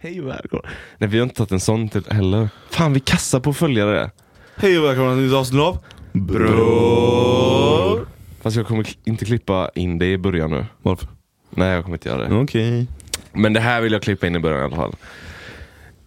[0.00, 0.68] Hej och välkomna.
[0.98, 2.48] Nej vi har inte tagit en sån till heller.
[2.70, 4.10] Fan vi kassar på följare.
[4.56, 5.78] Hej och välkomna till ett avsnitt av
[6.12, 8.06] Bror.
[8.42, 10.66] Fast jag kommer inte klippa in det i början nu.
[10.82, 11.08] Varför?
[11.50, 12.34] Nej jag kommer inte göra det.
[12.34, 12.86] Okej.
[13.32, 14.96] Men det här vill jag klippa in i början i alla fall.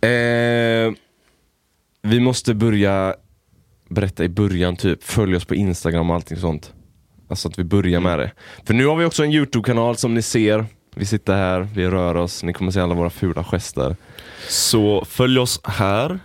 [0.02, 0.94] Eh,
[2.02, 3.16] vi måste börja
[3.90, 5.04] berätta i början typ.
[5.04, 6.74] Följ oss på Instagram och allting sånt.
[7.28, 8.32] Alltså att vi börjar med det.
[8.66, 10.66] För nu har vi också en YouTube-kanal som ni ser.
[10.96, 13.96] Vi sitter här, vi rör oss, ni kommer se alla våra fula gester.
[14.48, 16.20] Så följ oss här.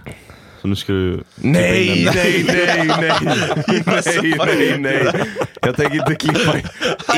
[0.61, 1.25] Så nu ska du...
[1.35, 5.25] Nej, nej, nej, nej, nej, nej, nej.
[5.63, 6.55] Jag tänker inte klippa.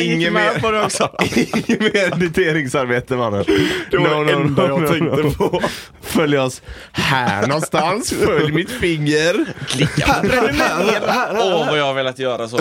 [0.03, 1.11] Ingen mer, på det också.
[1.34, 3.45] ingen mer editeringsarbete mannen.
[3.91, 5.62] Det var det enda jag tänkte på.
[6.01, 9.47] Följ oss här någonstans, följ mitt finger.
[9.67, 11.28] Klicka på prenumerera.
[11.33, 12.61] Åh vad jag har velat göra så.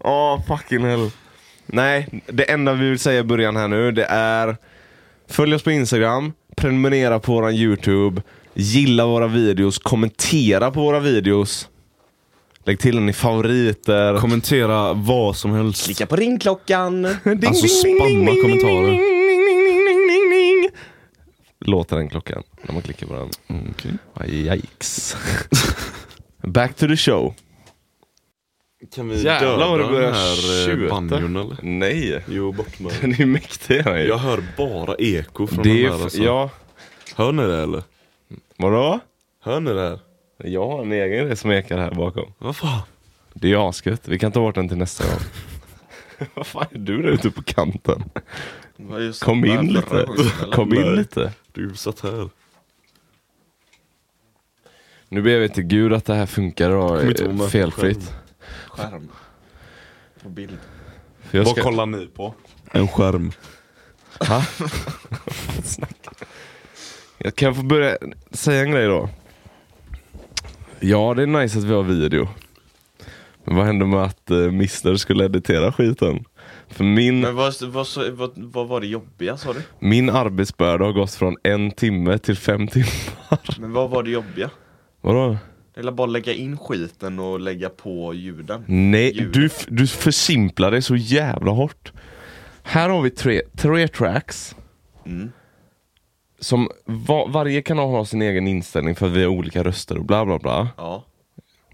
[0.00, 1.10] Åh, fucking hell.
[1.66, 4.56] Nej, det enda vi vill säga i början här nu, det är
[5.28, 8.22] Följ oss på Instagram, prenumerera på våran YouTube,
[8.54, 11.68] gilla våra videos, kommentera på våra videos.
[12.64, 14.18] Lägg till den i favoriter.
[14.18, 15.84] Kommentera vad som helst.
[15.84, 17.02] Klicka på ringklockan.
[17.24, 18.86] Ding, Alltså, spamma kommentarer.
[18.90, 20.70] ding, ding, ding, ding, ding, ding, ding.
[21.60, 23.30] Låter den klockan när man klickar på den.
[23.48, 23.92] Mm, okej.
[24.14, 25.16] Ah, Yikes.
[26.46, 27.34] Back to the show.
[28.94, 30.94] Kan vi Jävlar vad döda du börjar den här tjuta.
[30.94, 31.56] eh, banjon eller?
[31.62, 33.84] Nej, Jo, bort med den är mäktig.
[33.84, 33.98] den är.
[34.06, 36.22] Jag hör bara eko från det den är, här alltså.
[36.22, 36.50] ja,
[37.16, 37.82] Hör ni det eller?
[38.56, 39.00] vadå?
[39.40, 39.98] Hör ni det här?
[40.44, 42.32] Jag har en egen grej som ekar här bakom.
[42.38, 42.80] Vad fan?
[43.34, 44.08] Det är asgött.
[44.08, 45.20] Vi kan ta bort den till nästa gång.
[46.34, 48.04] Vad fan är du där ute på kanten?
[49.20, 50.06] Kom in lite.
[50.52, 51.32] Kom in lite.
[51.52, 52.28] Du satt här.
[55.08, 58.14] Nu ber vi till gud att det här funkar och är felfritt.
[58.90, 59.08] Skärm.
[60.22, 60.58] På bild.
[61.22, 61.62] För jag Vad ska...
[61.62, 62.34] kollar ni på?
[62.72, 63.32] En skärm.
[64.28, 64.42] Ha?
[67.18, 67.98] Jag kan få börja
[68.30, 69.08] säga en grej då?
[70.80, 72.28] Ja, det är nice att vi har video.
[73.44, 76.24] Men vad hände med att uh, Mister skulle editera skiten?
[76.68, 79.62] För min, Men vad, vad, så- vad, vad var det jobbiga sa du?
[79.78, 83.58] min arbetsbörda har gått från en timme till fem timmar.
[83.60, 84.50] Men vad var det jobbiga?
[85.00, 85.36] Vadå?
[85.74, 88.64] Det är bara lägga in skiten och lägga på ljuden.
[88.66, 89.32] Nej, Ljud.
[89.32, 91.92] du, du försimplar det så jävla hårt.
[92.62, 94.56] Här har vi tre, tre tracks.
[95.06, 95.32] Mm.
[96.40, 100.04] Som va, varje kanal har sin egen inställning för att vi har olika röster och
[100.04, 100.68] bla bla bla.
[100.76, 101.04] Ja.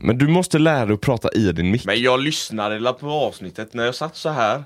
[0.01, 1.85] Men du måste lära dig att prata i din mick.
[1.85, 4.65] Men jag lyssnade på avsnittet när jag satt så här.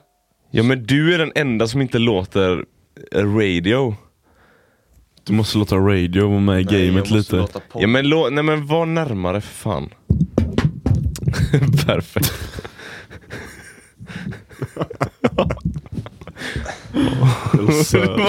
[0.50, 2.64] Ja men du är den enda som inte låter
[3.12, 3.96] radio.
[5.24, 7.46] Du måste låta radio vara med i Nej, gamet lite.
[7.74, 9.88] Ja men, lå- nej, men var närmare för fan.
[11.86, 12.32] Perfekt.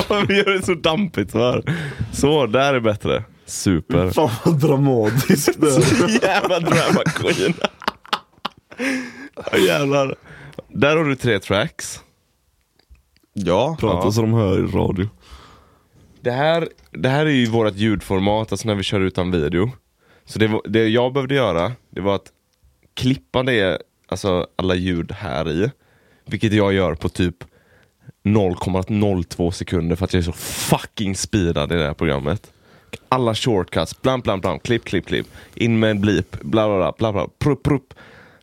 [0.10, 1.64] Varför gör det så dampigt för?
[2.12, 3.24] Så, där är bättre.
[3.46, 4.12] Super.
[4.12, 7.54] Fan vad dramatiskt det Så jävla drama queen.
[9.52, 10.16] Ja, Jävlar.
[10.70, 12.00] Där har du tre tracks.
[13.34, 13.78] Ja.
[13.80, 14.12] Prata Ja.
[14.12, 15.10] så de hör i radio.
[16.24, 19.72] Det här, det här är ju vårt ljudformat, alltså när vi kör utan video.
[20.26, 22.32] Så det, det jag behövde göra, det var att
[22.94, 25.72] klippa det, alltså alla ljud här i.
[26.26, 27.36] Vilket jag gör på typ
[28.24, 32.52] 0,02 sekunder för att jag är så fucking speedad i det här programmet.
[33.10, 35.28] Alla shortcuts, blam blam blam, klipp klipp klipp.
[35.56, 37.94] In med en blip, bla bla bla, bla bla, prupp prupp.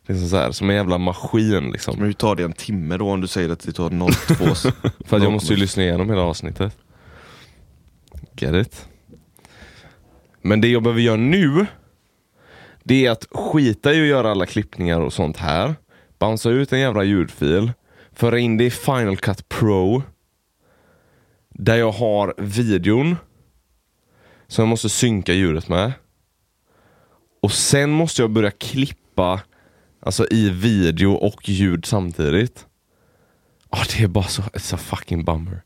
[0.07, 1.95] Liksom så här, som en jävla maskin liksom.
[1.97, 4.69] Men hur tar det en timme då om du säger att det tar 02?
[5.05, 6.77] För att jag måste ju lyssna igenom hela avsnittet.
[8.41, 8.89] Get it?
[10.41, 11.65] Men det jag behöver göra nu,
[12.83, 15.75] det är att skita i att göra alla klippningar och sånt här.
[16.19, 17.71] Bouncea ut en jävla ljudfil.
[18.11, 20.03] Föra in det i Final Cut Pro.
[21.49, 23.15] Där jag har videon.
[24.47, 25.93] Som jag måste synka ljudet med.
[27.41, 29.41] Och sen måste jag börja klippa
[30.03, 32.65] Alltså i video och ljud samtidigt.
[33.71, 35.61] Ja, det är bara så, it's a fucking bummer.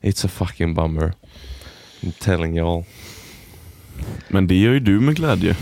[0.00, 1.12] It's a fucking bummer.
[2.00, 2.84] I'm telling y'all.
[4.28, 5.56] Men det gör ju du med glädje.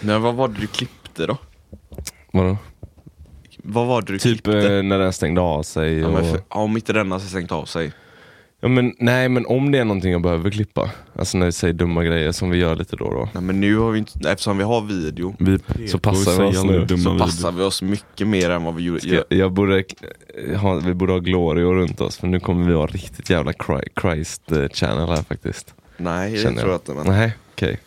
[0.00, 1.36] Men vad var det du klippte då?
[2.32, 2.56] Vadå?
[3.56, 4.74] Vad var det du Typ klippte?
[4.76, 5.98] eh, när den stängde av sig.
[5.98, 6.12] Ja, och...
[6.12, 7.92] men för, ja, om inte den har stängt av sig.
[8.60, 10.90] Ja, men, nej, men om det är någonting jag behöver klippa.
[11.16, 13.28] Alltså när vi säger dumma grejer som vi gör lite då och då.
[13.34, 16.64] Nej, men nu har vi inte, eftersom vi har video Vi Så passar vi oss
[16.64, 16.84] nu.
[16.84, 19.08] dumma så passar vi oss mycket mer än vad vi gjorde.
[19.08, 19.84] Jag, jag borde
[20.56, 24.00] ha, vi borde ha Glorio runt oss för nu kommer vi ha riktigt jävla Chri-
[24.00, 25.74] Christ eh, channel här faktiskt.
[25.96, 26.94] Nej, det Känner tror jag jag.
[26.94, 27.10] inte.
[27.10, 27.78] Men Nej, okej.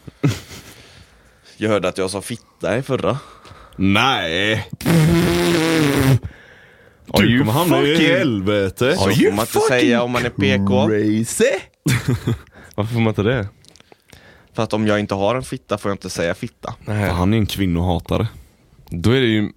[1.57, 3.17] jag hörde att jag sa fitta i förra.
[3.75, 4.67] Nej!
[7.05, 8.95] Du kommer hamna i helvete.
[8.95, 10.87] Så får man inte säga om man är PK.
[10.87, 11.51] Crazy?
[12.75, 13.47] Varför får man inte det?
[14.53, 16.73] För att om jag inte har en fitta får jag inte säga fitta.
[16.85, 18.27] För han är en kvinnohatare.
[18.89, 19.49] Då är det ju,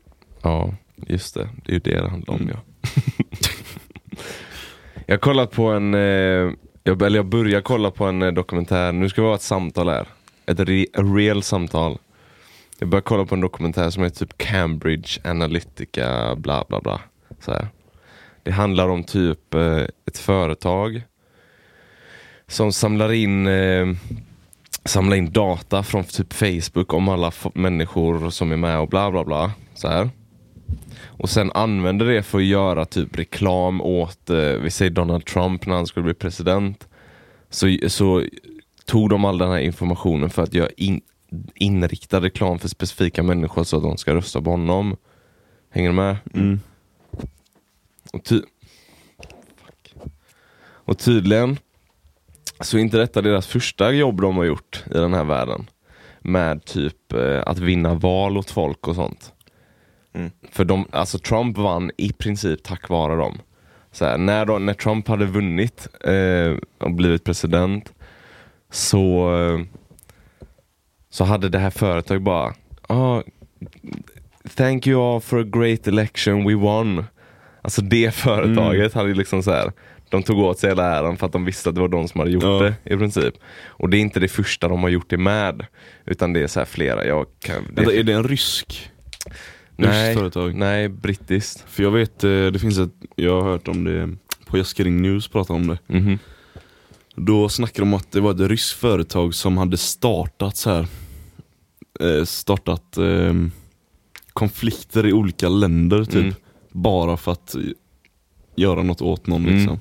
[0.42, 2.60] ja just det, det är ju det det handlar om ja.
[5.06, 6.52] jag har kollat på en, eh,
[6.84, 9.88] jag, eller jag börjar kolla på en eh, dokumentär, nu ska det vara ett samtal
[9.88, 10.08] här.
[10.46, 11.98] Ett re, real samtal.
[12.78, 17.00] Jag börjar kolla på en dokumentär som heter typ Cambridge Analytica bla bla bla.
[17.40, 17.68] Så här.
[18.42, 21.02] Det handlar om typ eh, ett företag
[22.46, 23.86] som samlar in eh,
[24.84, 29.24] samlar in data från typ Facebook om alla människor som är med och bla bla
[29.24, 29.52] bla.
[29.74, 30.10] Så här.
[31.04, 35.66] Och sen använder det för att göra typ reklam åt, eh, vi säger Donald Trump
[35.66, 36.88] när han skulle bli president.
[37.50, 38.24] Så, så
[38.84, 41.00] tog de all den här informationen för att göra in,
[41.54, 44.96] inriktad reklam för specifika människor så att de ska rösta på honom.
[45.70, 46.16] Hänger du med?
[46.34, 46.60] Mm.
[48.16, 48.42] Och, ty-
[50.64, 51.58] och tydligen
[52.60, 55.70] så är inte detta deras första jobb de har gjort i den här världen.
[56.20, 59.32] Med typ eh, att vinna val åt folk och sånt.
[60.12, 60.30] Mm.
[60.50, 63.38] För de, alltså Trump vann i princip tack vare dem.
[64.00, 67.92] Här, när, de, när Trump hade vunnit eh, och blivit president
[68.70, 69.60] så, eh,
[71.10, 72.54] så hade det här företaget bara
[72.88, 73.22] ah,
[74.54, 77.04] Thank you all for a great election, we won.
[77.66, 79.72] Alltså det företaget hade ju liksom så här.
[80.10, 82.18] De tog åt sig hela äran för att de visste att det var de som
[82.18, 82.58] hade gjort Ja.
[82.84, 83.34] det i princip.
[83.66, 85.66] Och det är inte det första de har gjort det med.
[86.04, 87.04] Utan det är så här flera.
[87.06, 88.90] Jag kan, det Vänta, är det en rysk?
[89.76, 90.54] nej, ryskt företag?
[90.54, 91.64] nej, brittiskt.
[91.68, 94.16] För jag vet, eh, det finns ett, jag har hört om det
[94.46, 95.78] på Jaskering News pratar om det.
[95.86, 96.18] Mhm.
[97.16, 100.86] Då snackade de om att det var ett ryskt företag som hade startat så här
[102.00, 103.34] eh, Startat eh,
[104.32, 106.14] konflikter i olika länder typ.
[106.14, 106.34] Mm.
[106.76, 107.54] Bara för att
[108.56, 109.56] göra något åt någon Mm.
[109.56, 109.80] liksom.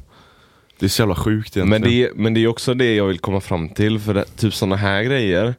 [0.80, 1.81] Det är så jävla sjukt egentligen.
[1.81, 4.00] Men det, men det är också det jag vill komma fram till.
[4.00, 5.56] För det, typ sådana här grejer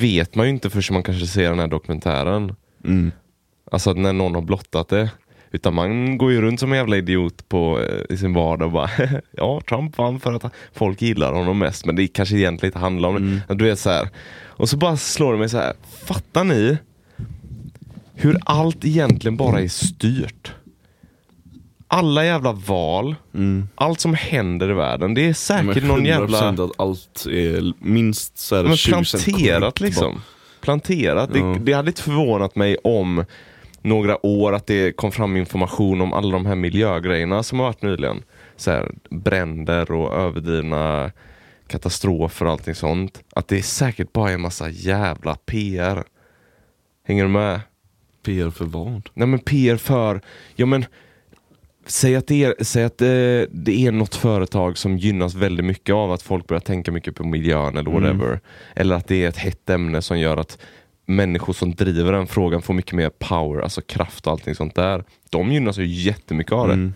[0.00, 2.54] vet man ju inte förrän man kanske ser den här dokumentären.
[2.84, 3.12] mm.
[3.72, 5.10] Alltså när någon har blottat det.
[5.52, 8.72] Utan man går ju runt som en jävla idiot på, eh, i sin vardag och
[8.72, 8.90] bara
[9.36, 11.86] Ja, Trump vann för att folk gillar honom mest.
[11.86, 13.20] Men det kanske egentligen inte handlar om det.
[13.20, 13.58] Mm.
[13.58, 14.08] Du vet så här.
[14.46, 15.72] Och så bara slår det mig så här.
[16.04, 16.78] Fattar ni
[18.20, 20.52] hur allt egentligen bara är styrt?
[21.88, 23.68] Alla jävla val, Mm.
[23.74, 25.14] allt som händer i världen.
[25.14, 26.48] Det är säkert någon 100% jävla...
[26.48, 30.20] att allt är minst så här Men 20% planterat liksom.
[30.60, 31.30] Planterat.
[31.34, 31.40] Ja.
[31.40, 33.24] Det, det hade inte förvånat mig om
[33.82, 37.82] några år att det kom fram information om alla de här miljögrejerna som har varit
[37.82, 38.22] nyligen.
[38.56, 41.12] Så här, bränder och överdrivna
[41.66, 43.22] katastrofer och allting sånt.
[43.34, 46.04] Att det är säkert bara en massa jävla PR.
[47.06, 47.60] Hänger du med?
[48.22, 49.08] PR för vad?
[49.14, 50.20] Nej men PR för,
[50.56, 50.84] ja men
[51.86, 55.92] Säg att, det är, säg att det, det är något företag som gynnas väldigt mycket
[55.94, 58.02] av att folk börjar tänka mycket på miljön eller Mm.
[58.02, 58.40] whatever.
[58.76, 60.58] Eller att det är ett hett ämne som gör att
[61.06, 65.04] människor som driver den frågan får mycket mer power, alltså kraft och allting sånt där.
[65.30, 66.74] De gynnas ju jättemycket av det.
[66.74, 66.94] Mm.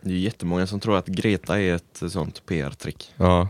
[0.00, 3.12] Det är ju jättemånga som tror att Greta är ett sånt PR-trick.
[3.16, 3.48] Ja.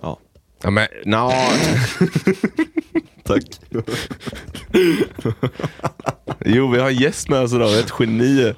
[0.00, 0.18] Ja.
[0.62, 1.30] Ja men, no.
[3.24, 3.42] Tack.
[6.44, 8.54] Jo vi har en gäst med oss idag, ett geni.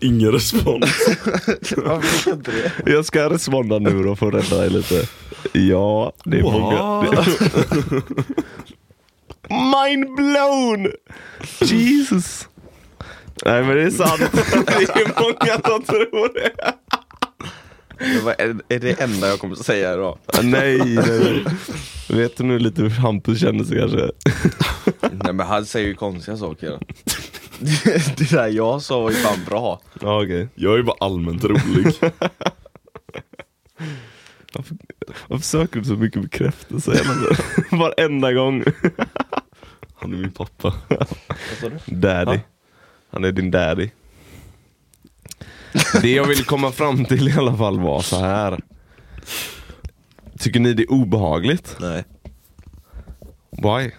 [0.00, 1.08] Ingen respons.
[1.76, 2.92] Varför jag inte det?
[2.92, 5.08] Jag ska responda nu då för att rädda dig lite.
[5.52, 7.02] Ja, det är många.
[9.88, 10.92] Mind blown!
[11.60, 12.48] Jesus!
[13.44, 14.20] Nej men det är sant.
[14.66, 16.52] Det är många som tror det.
[17.98, 20.18] Det är är det enda jag kommer att säga idag?
[20.42, 21.44] Nej, nej.
[22.08, 24.10] Vet du nu lite hur Hampus känner sig kanske?
[25.10, 26.78] Nej men han säger ju konstiga saker.
[27.58, 29.80] Det, det där jag sa var ju fan bra.
[30.00, 30.48] Ja okej.
[30.54, 31.94] Jag är bara allmänt rolig.
[34.54, 34.76] Varför,
[35.28, 36.92] varför söker du så mycket bekräftelse?
[37.70, 38.64] Varenda gång.
[39.94, 40.74] Han är min pappa.
[40.88, 41.08] Vad
[41.60, 41.94] sa du?
[41.96, 42.38] Daddy.
[43.12, 43.90] Han är din daddy.
[46.02, 48.60] Det jag vill komma fram till i alla fall var så här.
[50.38, 51.76] Tycker ni det är obehagligt?
[51.80, 52.04] Nej.
[53.50, 53.90] Why?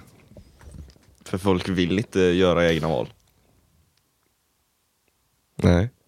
[1.26, 3.10] För folk vill inte göra egna val.
[5.56, 5.90] Nej.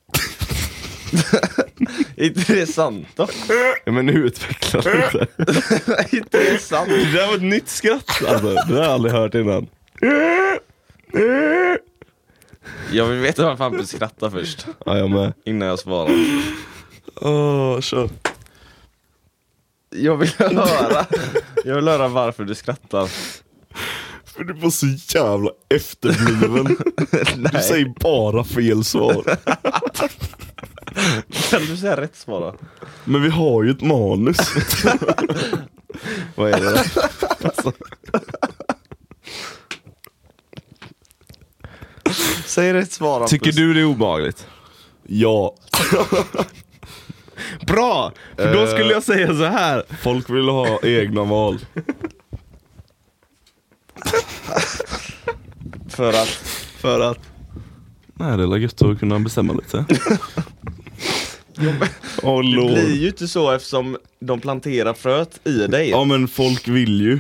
[2.18, 3.28] Inte det sant då?
[3.86, 5.28] Ja, men utveckla lite.
[5.88, 6.90] Är inte det sant?
[6.90, 8.54] Det där var ett nytt skratt alltså.
[8.54, 9.68] Det har jag aldrig hört innan.
[12.92, 14.66] Jag vill veta varför Hampus skrattar först.
[14.86, 15.34] Ja, jag med.
[15.46, 16.12] Innan jag svarar.
[17.22, 18.10] Åh, kör.
[19.90, 21.06] Jag vill höra.
[21.66, 23.10] Jag vill höra varför du skrattar.
[24.26, 24.86] För du var så
[25.18, 26.78] jävla efterbliven.
[27.54, 29.24] Du säger bara fel svar.
[31.50, 32.56] Kan du säga rätt svar då?
[33.04, 34.38] Men vi har ju ett manus.
[36.36, 36.84] Vad är det?
[42.46, 43.30] Säg rätt svar Hampus.
[43.32, 44.48] Tycker du det är obehagligt?
[45.08, 45.56] Ja,
[47.68, 48.12] Bra!
[48.36, 49.84] För då skulle jag säga så här.
[50.02, 51.60] folk vill ha egna val.
[55.90, 56.28] För att,
[56.78, 57.20] För att...
[58.14, 59.86] Nej, det är gött att kunna bestämma lite.
[62.24, 62.72] Åh det lord.
[62.72, 65.90] blir ju inte så eftersom de planterar fröet i dig.
[65.90, 67.20] Ja men folk vill ju.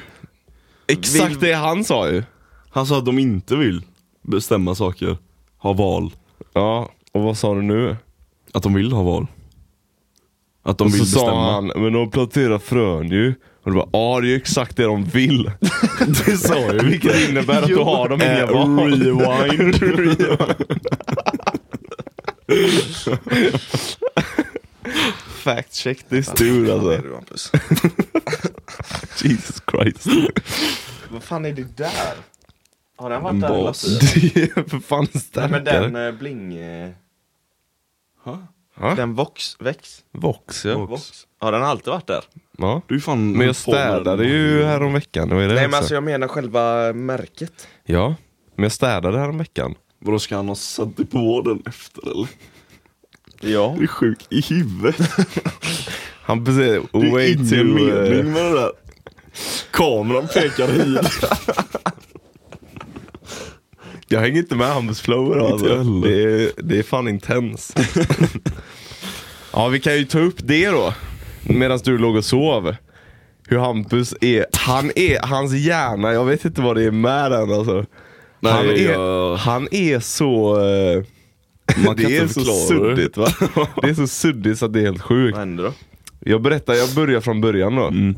[0.87, 2.23] Exakt Vill- det han sa ju.
[2.69, 3.81] Han sa att de inte vill
[4.27, 5.17] bestämma saker,
[5.57, 6.13] ha val.
[6.53, 7.95] Ja, och vad sa du nu?
[8.53, 9.27] Att de vill ha val.
[10.63, 11.51] Att de och vill så sa bestämma.
[11.51, 13.33] han, men de planterar frön ju.
[13.63, 15.51] Och du bara, ja det är ju exakt det de vill.
[16.25, 16.83] Det sa jag.
[16.83, 19.01] Vilket innebär att då har de inga Eh, val.
[19.01, 19.75] rewind.
[25.43, 27.57] Fact check this dude alltså.
[29.21, 29.23] du?
[29.29, 30.07] Jesus Christ.
[31.09, 32.13] Vad fan är det där?
[32.97, 34.31] Har den varit En där hela tiden?
[34.33, 35.51] Det är för fan starkare.
[35.51, 36.55] men den eh, bling...
[36.55, 36.89] Eh,
[38.79, 40.77] Ja, den Vox, Vex, Vox ja.
[40.85, 41.27] Vox.
[41.39, 42.23] Har den alltid varit där?
[42.57, 42.81] ja.
[42.87, 45.31] Du är fan Men jag städade ju häromveckan.
[45.31, 47.67] och är det Nej men alltså jag menar själva märket.
[47.83, 48.15] Ja,
[48.55, 49.75] men jag städade häromveckan.
[49.99, 52.27] Vadå ska han ha satt dig på den efter eller?
[53.41, 53.75] Ja.
[53.77, 54.95] Du är sjuk i huvudet.
[56.21, 56.61] Han precis,
[56.91, 57.55] Det är way ingen to...
[57.55, 58.71] mening eh, med det där.
[59.71, 61.11] Kameran pekar hit.
[64.07, 65.99] jag hänger inte med Hampus flow idag, Inte alltså.
[66.01, 67.73] det, är, det är fan intens.
[69.53, 70.93] ja vi kan ju ta upp det då.
[71.43, 72.75] Medan du låg och sov.
[73.47, 77.51] Hur Hampus är, han är, hans hjärna, jag vet inte vad det är med den
[77.53, 77.85] alltså.
[78.39, 80.59] Nej, han, är, jag- han är så...
[80.65, 81.03] eh,
[81.85, 83.27] Man kan det är så suddigt va?
[83.81, 85.35] Det är så suddigt så att det är helt sjukt.
[85.37, 85.73] Vad händer då?
[86.19, 87.87] Jag berättar, jag börjar från början då.
[87.87, 88.15] Mm.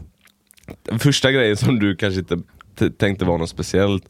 [0.99, 2.37] Första grejen som du kanske inte
[2.97, 4.03] tänkte var något speciellt.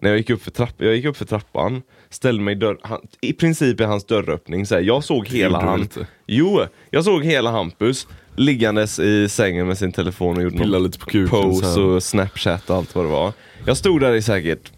[0.00, 2.78] När jag gick upp för, trapp, jag gick upp för trappan, ställde mig i dörr,
[2.82, 4.66] han, i princip i hans dörröppning.
[4.66, 5.88] Så här, jag såg hela han.
[6.26, 10.82] Jo, jag såg hela Hampus liggandes i sängen med sin telefon och gjorde Pilla någon
[10.82, 13.32] lite på kuken pose och snapchat och allt vad det var.
[13.66, 14.72] Jag stod där i säkert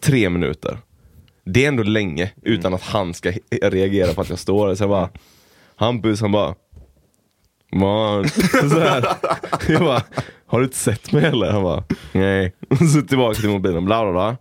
[0.00, 0.78] tre minuter.
[1.44, 3.32] Det är ändå länge utan att han ska
[3.62, 4.74] reagera på att jag står där.
[4.74, 5.08] Så jag bara,
[5.76, 6.54] Hampus han bara
[7.72, 8.28] Man.
[8.70, 9.06] Så här.
[9.68, 10.02] Jag bara,
[10.46, 11.50] har du inte sett mig eller?
[11.52, 12.54] Han bara, nej.
[12.70, 14.36] Och så tillbaka till mobilen, bla bla bla.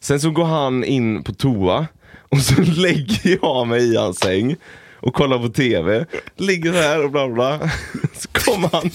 [0.00, 1.86] Sen så går han in på toa
[2.18, 4.56] och så lägger jag mig i hans säng
[5.00, 6.06] och kollar på tv.
[6.36, 7.58] Ligger så här och bla bla.
[7.58, 7.70] bla.
[8.14, 8.90] Så kommer han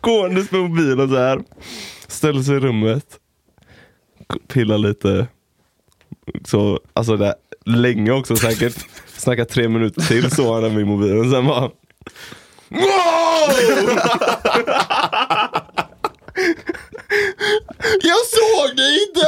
[0.00, 1.40] gåendes med mobilen så här.
[2.06, 3.04] Ställer sig i rummet.
[4.48, 5.26] Pillar lite.
[6.44, 8.86] Så, alltså det, länge också säkert.
[9.16, 11.30] Snackar tre minuter till så han där med mobilen.
[11.30, 11.70] Sen bara
[12.70, 12.88] Wow!
[18.02, 19.26] Jag såg det inte!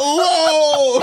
[0.00, 1.02] Wow!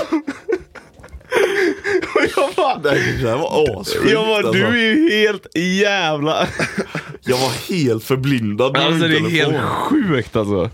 [2.14, 4.52] Och jag bara, Nej, det här var assjukt jag bara alltså.
[4.52, 6.46] du är ju helt jävla...
[7.28, 10.70] Jag var helt förblindad Alltså det är helt sjukt alltså.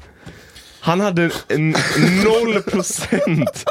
[0.80, 1.70] Han hade en
[2.24, 3.64] noll procent.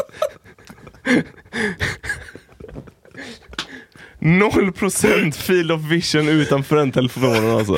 [4.20, 7.78] Noll procent field of vision utanför den telefonen alltså.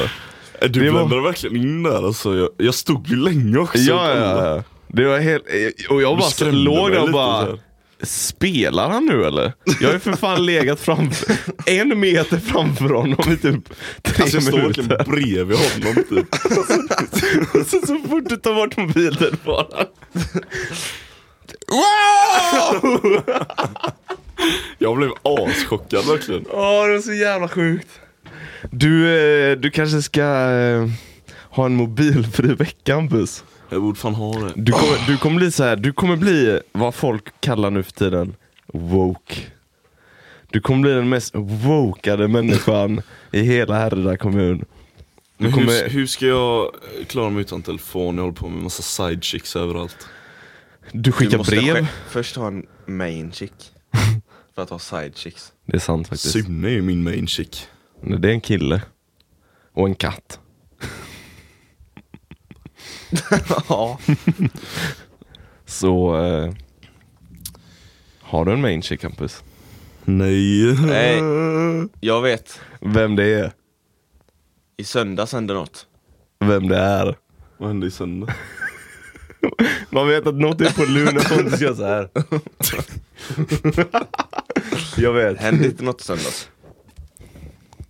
[0.62, 2.36] Du Det var- verkligen in där alltså.
[2.36, 3.78] Jag, jag stod ju länge också.
[3.78, 4.64] Ja, ja, ja.
[4.88, 5.44] Det var helt,
[5.90, 7.58] och jag bara låg där och bara.
[8.04, 9.54] Spelar han nu eller?
[9.82, 13.70] Jag har ju för fan legat framför, en meter framför honom i typ
[14.02, 15.12] tre Alltså jag står verkligen minuter.
[15.12, 16.28] bredvid honom typ.
[17.56, 19.86] Och så, så fort du tar bort mobilen bara.
[21.68, 23.24] Wow!
[24.78, 26.46] Jag blev aschockad verkligen.
[26.52, 27.88] Åh, det var så jävla sjukt.
[28.72, 30.88] Du, eh, du kanske ska eh,
[31.50, 33.44] ha en mobilfri vecka Hampus.
[33.70, 34.54] Jag borde fan ha det.
[34.56, 37.92] Du kommer, du kommer bli så här, du kommer bli vad folk kallar nu för
[37.92, 38.36] tiden
[38.74, 39.36] woke.
[40.52, 43.02] Du kommer bli den mest wokade människan
[43.32, 44.66] i hela Härryda kommun.
[45.38, 46.72] Du kommer, hur, hur ska jag
[47.08, 48.16] klara mig utan telefon?
[48.16, 50.08] Jag håller på med massa sidechicks överallt.
[50.92, 51.88] du Du skickar måste brev.
[52.10, 53.54] först ha en main chick.
[54.56, 55.52] För att ha side chicks.
[55.66, 56.34] Det är sant faktiskt.
[56.34, 57.68] Sune är ju min main chick.
[58.02, 58.82] Det är en kille.
[59.74, 60.40] Och en katt.
[63.70, 64.00] ja.
[65.66, 66.54] Så, eh,
[68.22, 69.44] har du en main chick Hampus?
[70.06, 70.76] Nej.
[70.86, 71.22] Nej.
[72.00, 72.60] Jag vet.
[72.82, 73.52] Vem det är?
[74.78, 75.88] I söndags hände något.
[76.40, 77.16] Vem det är?
[77.58, 78.34] Vad hände i söndag?
[79.90, 82.10] Man vet att något är på lur när Pontus gör så här.
[85.02, 85.38] Jag vet.
[85.38, 86.50] Hände inte något i söndags?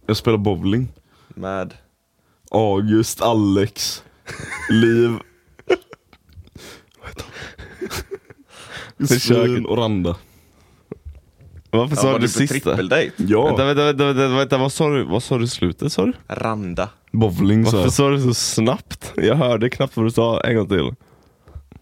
[0.05, 0.87] Jag spelar bowling.
[1.27, 1.73] Med?
[2.51, 4.03] August, Alex,
[4.69, 5.17] Liv.
[8.97, 10.15] Josefin och Randa.
[11.69, 12.81] Varför Ja, sa var du på sista?
[13.17, 16.05] Ja, Vänta, vänta, vänta, vänta, vänta, vad sa du, vad sa du i slutet sa
[16.05, 16.13] du?
[16.27, 16.89] Randa.
[17.11, 19.13] bowling Varför sa du så snabbt?
[19.15, 20.93] Jag hörde knappt vad du sa, en gång till.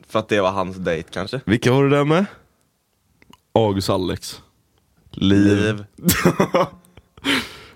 [0.10, 1.42] För att det var hans dejt kanske?
[1.46, 2.26] Vilka var du där med?
[3.54, 4.42] August, Alex.
[5.12, 5.86] Liv.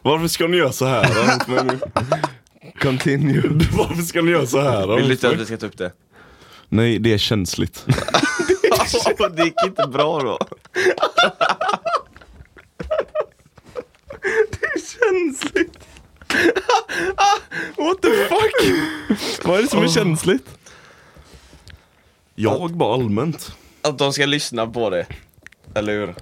[0.02, 1.06] Varför ska ni göra så här?
[2.86, 3.42] Continue.
[3.74, 4.96] Varför ska ni göra så här?
[4.96, 5.92] Vill du inte att vi ska ta upp det?
[6.70, 7.86] Nej, det är känsligt.
[9.36, 10.40] det gick inte bra då.
[14.76, 15.80] känsligt.
[17.78, 18.54] What the fuck?
[19.44, 20.48] Vad är det som är känsligt?
[22.36, 23.52] Jag bara allmänt.
[23.82, 25.08] Att de ska lyssna på det.
[25.76, 26.16] Eller hur?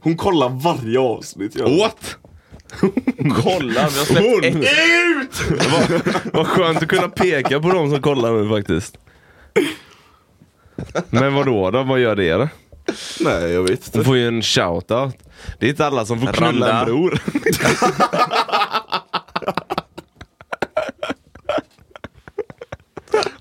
[0.00, 1.56] Hon kollar varje avsnitt.
[1.60, 2.16] What?
[3.42, 4.56] Kolla, vi har släppt ett.
[4.56, 5.60] Ut!
[5.72, 6.00] vad,
[6.32, 8.98] vad skönt att kunna peka på de som kollar nu faktiskt.
[11.10, 11.70] Men vad då?
[11.70, 11.82] då?
[11.82, 12.48] Vad gör det då?
[13.20, 14.04] Nej, jag vet inte.
[14.04, 15.14] får ju en shoutout.
[15.58, 17.20] Det är inte alla som får knulla en bror.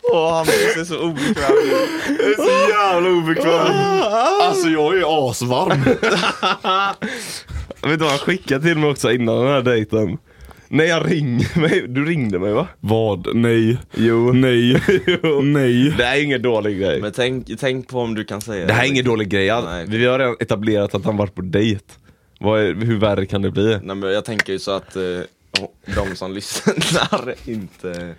[0.03, 1.73] Åh, han ser så obekväm ut.
[2.07, 3.67] Jag är så jävla obekväm.
[4.41, 5.83] Alltså jag är asvarm.
[7.83, 10.17] Vet du vad han skickade till mig också innan den här dejten?
[10.67, 12.67] När jag ringer mig, du ringde mig va?
[12.79, 13.35] Vad?
[13.35, 13.77] Nej.
[13.93, 14.33] Jo.
[14.33, 14.81] Nej.
[15.23, 15.41] jo.
[15.41, 15.93] Nej.
[15.97, 17.01] Det här är ingen dålig grej.
[17.01, 19.65] Men tänk, tänk på om du kan säga Det här är ingen dålig grej alls.
[19.65, 19.85] Nej.
[19.87, 21.85] Vi har redan etablerat att han varit på dejt.
[22.39, 23.79] Vad är, hur värre kan det bli?
[23.83, 25.01] Nej men jag tänker ju så att eh,
[25.95, 28.15] de som lyssnar inte...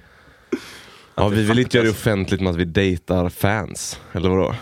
[1.14, 4.00] Ja, vi vill inte göra det offentligt med att vi dejtar fans.
[4.12, 4.54] Eller vadå?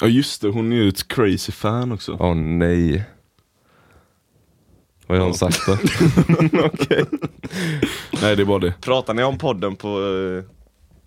[0.00, 2.16] Ja just det, hon är ju ett crazy fan också.
[2.20, 3.04] Åh nej.
[5.10, 5.72] Vad har hon sagt då?
[6.64, 7.04] Okej.
[8.22, 8.74] Nej det är bara det.
[8.80, 9.88] Pratar ni om podden på...
[9.88, 10.44] eh,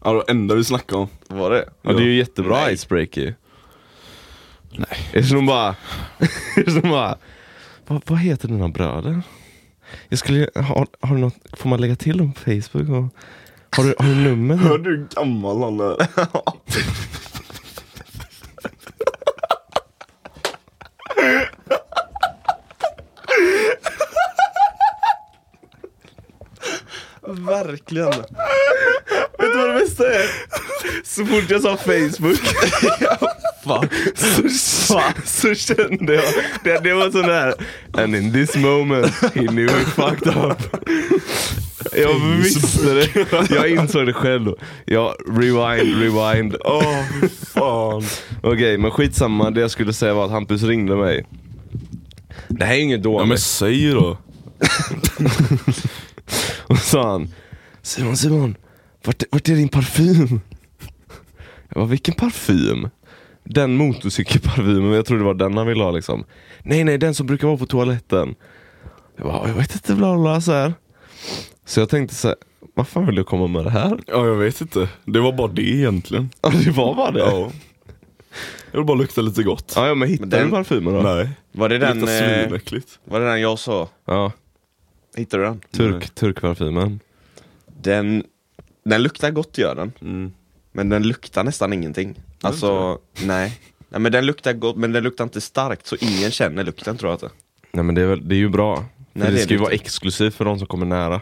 [0.06, 1.08] Ja, det enda vi snackar om.
[1.28, 1.70] var det?
[1.82, 2.74] Ja, det är ju jättebra Nej.
[2.74, 3.36] icebreaker.
[4.72, 5.10] Nej.
[5.14, 5.76] Det är som bara...
[6.56, 7.18] det är som bara
[7.88, 9.22] vad, vad heter dina bröder?
[10.10, 12.90] Jag skulle, har, har du något, får man lägga till dem på Facebook?
[12.90, 13.10] Och,
[13.78, 14.56] har, du, har du nummer?
[14.56, 15.96] Hör du hur gammal han är?
[27.46, 28.10] Verkligen.
[29.40, 30.26] Vet du vad det bästa är?
[31.04, 32.40] Så fort jag sa Facebook
[34.52, 36.24] så, så kände jag,
[36.64, 37.54] det, det var sån där
[37.94, 40.58] And in this moment he knew he fucked up
[41.96, 43.10] Jag visste det,
[43.50, 44.54] jag insåg det själv.
[44.86, 48.04] Jag rewind, rewind Åh fy fan.
[48.42, 51.26] Okej men skitsamma, det jag skulle säga var att Hampus ringde mig
[52.48, 54.18] Det här är inget Ja dåligt men säg då.
[56.74, 57.28] Och så sa han
[57.82, 58.56] Simon, Simon,
[59.06, 60.42] vart, vart är din parfym?
[61.70, 62.90] Jag bara, vilken parfym?
[63.44, 66.26] Den motorcykelparfymen, jag trodde det var den han ville ha liksom
[66.64, 68.36] Nej nej, den som brukar vara på toaletten
[69.18, 70.74] Jag bara, jag vet inte, bla bla, bla så här.
[71.66, 72.38] Så jag tänkte så här,
[72.76, 74.00] vad fan vill du komma med det här?
[74.08, 74.90] Ja jag vet inte.
[75.06, 76.30] Det var bara det egentligen.
[76.42, 77.20] Ja det var bara det?
[77.20, 77.52] Ja.
[78.72, 79.74] Jag vill bara lukta lite gott.
[79.76, 81.02] Ja, ja men hittade Men den- du parfymen då?
[81.02, 81.30] Nej.
[81.52, 83.90] Var det den, Luktar eh, var det den jag sa?
[84.06, 84.32] Ja,
[85.16, 85.60] Hittade du den?
[85.60, 87.00] turk, turkparfymen
[87.68, 88.24] Den,
[88.86, 89.92] den luktar gott gör den.
[90.02, 90.34] Mm.
[90.72, 92.16] Men den luktar nästan ingenting.
[92.42, 93.60] Alltså, nej.
[93.90, 97.12] Nej men den luktar gott, men den luktar inte starkt så ingen känner lukten tror
[97.12, 97.30] jag inte.
[97.72, 99.60] Nej men det är, väl, det är ju bra För Nej, det det ska ju
[99.60, 101.22] vara exklusivt för de som kommer nära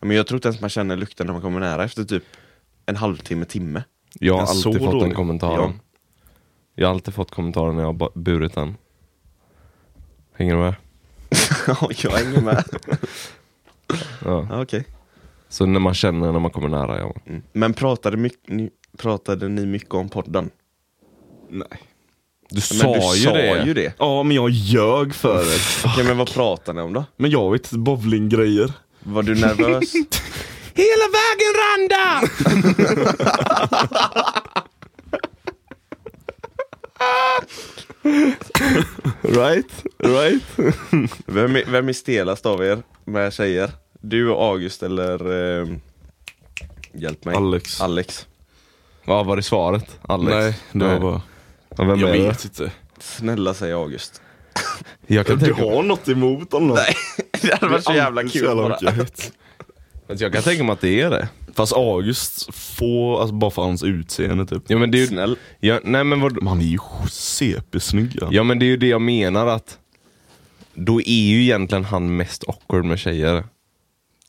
[0.00, 2.24] Men jag tror inte ens man känner lukten när man kommer nära efter typ
[2.86, 3.82] en halvtimme, timme.
[4.12, 5.72] Jag har alltid fått den kommentaren.
[5.76, 5.84] Ja.
[6.74, 8.76] Jag har alltid fått kommentaren när jag har burit den.
[10.34, 10.74] Hänger du med?
[11.66, 12.64] Ja, jag hänger med.
[14.24, 14.46] Ja.
[14.50, 14.84] Ja, okej.
[15.48, 17.14] Så när man känner när man kommer nära, ja.
[17.26, 17.42] Mm.
[17.52, 20.50] Men pratade, mycket, ni, pratade ni mycket om podden?
[21.50, 21.68] Nej.
[22.50, 23.62] Du Men sa, du ju, sa det.
[23.66, 23.92] ju det.
[23.98, 25.58] Ja men jag ljög för det.
[25.92, 27.04] Okej men vad pratade ni om då?
[27.16, 28.72] Men jag vet inte, bowlinggrejer.
[29.02, 29.92] Var du nervös?
[30.74, 32.22] Hela vägen Randa!
[39.22, 40.42] right, right.
[41.26, 43.70] vem, är, vem är stelast av er med tjejer?
[44.00, 45.32] Du och August eller...
[45.60, 45.66] Eh,
[46.92, 47.36] hjälp mig.
[47.36, 47.80] Alex.
[47.80, 48.26] Alex.
[49.04, 49.98] Vad var det svaret?
[50.02, 50.30] Alex?
[50.30, 51.22] Nej, det var bara...
[51.76, 52.28] Ja, vem Jag är det?
[52.28, 52.70] vet inte.
[52.98, 54.22] Snälla säg August.
[55.06, 56.76] Jag kan Du tänka har något emot honom?
[56.76, 56.94] Nej,
[57.42, 58.78] det hade varit så jävla kul så jävla bara.
[60.08, 61.28] Alltså jag kan tänka mig att det är det.
[61.54, 64.62] Fast August får, alltså bara för hans utseende typ.
[64.66, 65.06] Ja men det är ju...
[65.06, 65.36] Snäll.
[65.60, 66.32] Ja, nej men vad...
[66.32, 66.78] Men han är ju
[67.10, 68.18] CP-snygg.
[68.30, 69.78] Ja men det är ju det jag menar att
[70.74, 73.44] då är ju egentligen han mest awkward med tjejer.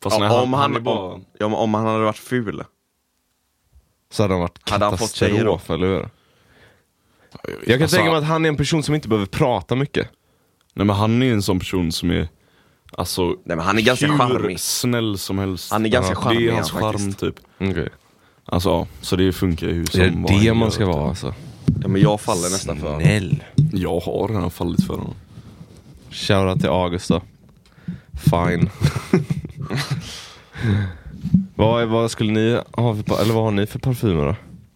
[0.03, 0.99] Fast Ja, om, han, är bara...
[0.99, 2.63] om, ja, men om han hade varit ful.
[4.11, 5.51] Så hade han varit Hade han fått tjejer då?
[5.51, 6.09] katastrof, eller hur?
[7.43, 10.07] Jag kan Alltså, tänka mig att han är en person som inte behöver prata mycket.
[10.73, 12.27] Nej men han är en sån person som är
[12.91, 14.59] Alltså Nej, men han är ganska hur charmig.
[14.59, 15.71] snäll som helst.
[15.71, 17.19] Han är ganska Det charmig, är hans han, charm faktiskt.
[17.19, 17.35] typ.
[17.59, 17.89] Okej.
[18.45, 20.95] Alltså ja, så det funkar ju som Det är vad det han man ska typ.
[20.95, 21.33] vara alltså.
[21.81, 23.01] Ja, men jag faller nästan för honom.
[23.01, 23.43] Snäll.
[23.73, 25.13] Jag har redan fallit för honom.
[26.11, 27.21] Shoutout till August då.
[28.13, 28.69] Fine.
[31.55, 34.35] vad, vad skulle ni ha för, pa- eller vad har ni för parfymer då?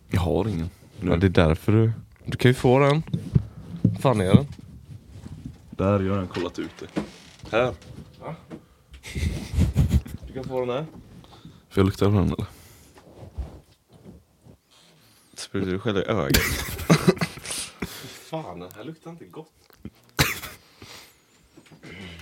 [0.10, 0.69] Jag har ingen.
[1.02, 1.91] Ja, det är därför du,
[2.26, 3.04] du kan ju få den.
[4.02, 4.45] fan är den?
[5.69, 7.02] Där, jag har redan kollat ut det.
[7.58, 7.71] Här.
[10.27, 10.86] Du kan få den här.
[11.69, 12.45] Får jag lukta på den eller?
[15.36, 16.41] Sprutar du själv i ögat?
[18.29, 19.51] Fan, den här luktar inte gott.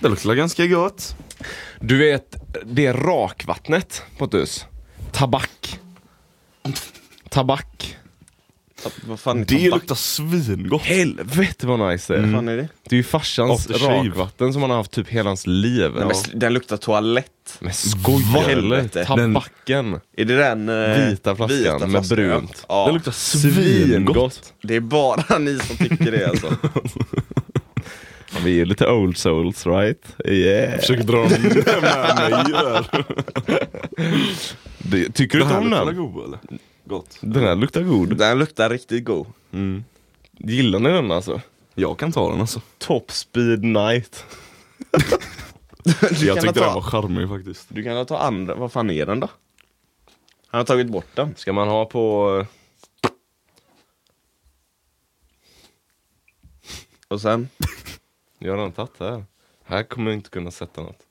[0.00, 1.16] Det luktar ganska gott.
[1.80, 4.66] Du vet, det rakvattnet Pontus.
[5.12, 5.80] Tabak.
[7.28, 7.96] Tabak.
[9.06, 10.82] Vad fan är Det luktar svingott.
[10.82, 12.22] Helvete vad nice det är.
[12.22, 12.68] Vad fan är det?
[12.88, 15.90] Det är ju farsans rakvatten som han har haft typ hela hans liv.
[15.90, 17.26] Sl- den luktar toalett.
[17.60, 18.48] Men skojar?
[18.48, 19.04] Helvete.
[19.04, 20.00] Tabaken.
[20.16, 22.64] Är det den eh, Vita flaskan med flaskan, brunt.
[22.68, 22.84] Ja.
[22.84, 22.94] Det ja.
[22.94, 24.54] luktar svingott.
[24.62, 26.56] Det är bara ni som tycker det alltså.
[28.32, 30.16] Ja, Vi är lite old souls right?
[30.24, 30.80] Yeah.
[30.80, 33.04] Försöker dra den med mig där.
[34.78, 36.58] Det, tycker du inte om den?
[36.90, 37.18] Gott.
[37.20, 38.16] Den här luktar god.
[38.16, 39.26] Den luktar riktigt god.
[39.52, 39.84] Mm.
[40.32, 41.40] Gillar ni den alltså?
[41.74, 42.60] Jag kan ta den alltså.
[42.78, 44.24] Top speed night.
[45.84, 47.66] Jag tyckte ta, den var charmig faktiskt.
[47.68, 49.28] Du kan ta andra, vad fan är den då?
[50.46, 51.36] Han har tagit bort den.
[51.36, 52.46] Ska man ha på...
[57.08, 57.48] Och sen?
[58.38, 59.24] Jag har redan tagit det här.
[59.64, 61.06] Här kommer jag inte kunna sätta något.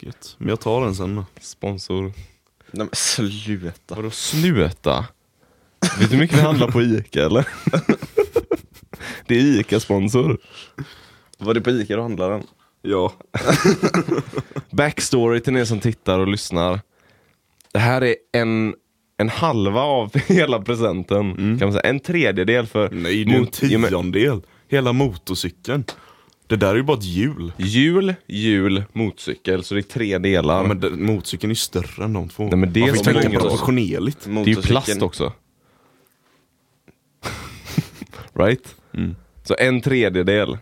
[0.00, 0.36] Gött.
[0.38, 1.24] Men jag tar den sen då.
[1.40, 2.12] Sponsor.
[2.70, 3.94] Nej men sluta.
[3.94, 5.06] Vadå sluta?
[5.98, 7.48] Vet du hur mycket vi handlar på Ica eller?
[9.26, 10.38] Det är Ica-sponsor.
[11.38, 12.42] Var det på Ica du handlade den?
[12.82, 13.12] Ja.
[14.70, 16.80] Backstory till er som tittar och lyssnar.
[17.72, 18.74] Det här är en,
[19.16, 21.34] en halva av hela presenten.
[21.36, 21.82] Kan man säga.
[21.90, 24.42] En tredjedel för Nej, det är en mot- tiondel.
[24.68, 25.84] Hela motorcykeln.
[26.48, 27.52] Det där är ju bara ett hjul.
[27.56, 29.64] Hjul, hjul, motorcykel.
[29.64, 30.56] Så det är tre delar.
[30.56, 32.42] Ja, men den, motorcykeln är ju större än de två.
[32.42, 34.24] Nej, men det Man får tänka proportionerligt.
[34.24, 35.32] det är ju plast också.
[38.32, 38.74] right?
[38.92, 39.16] Mm.
[39.42, 40.58] Så en tredjedel.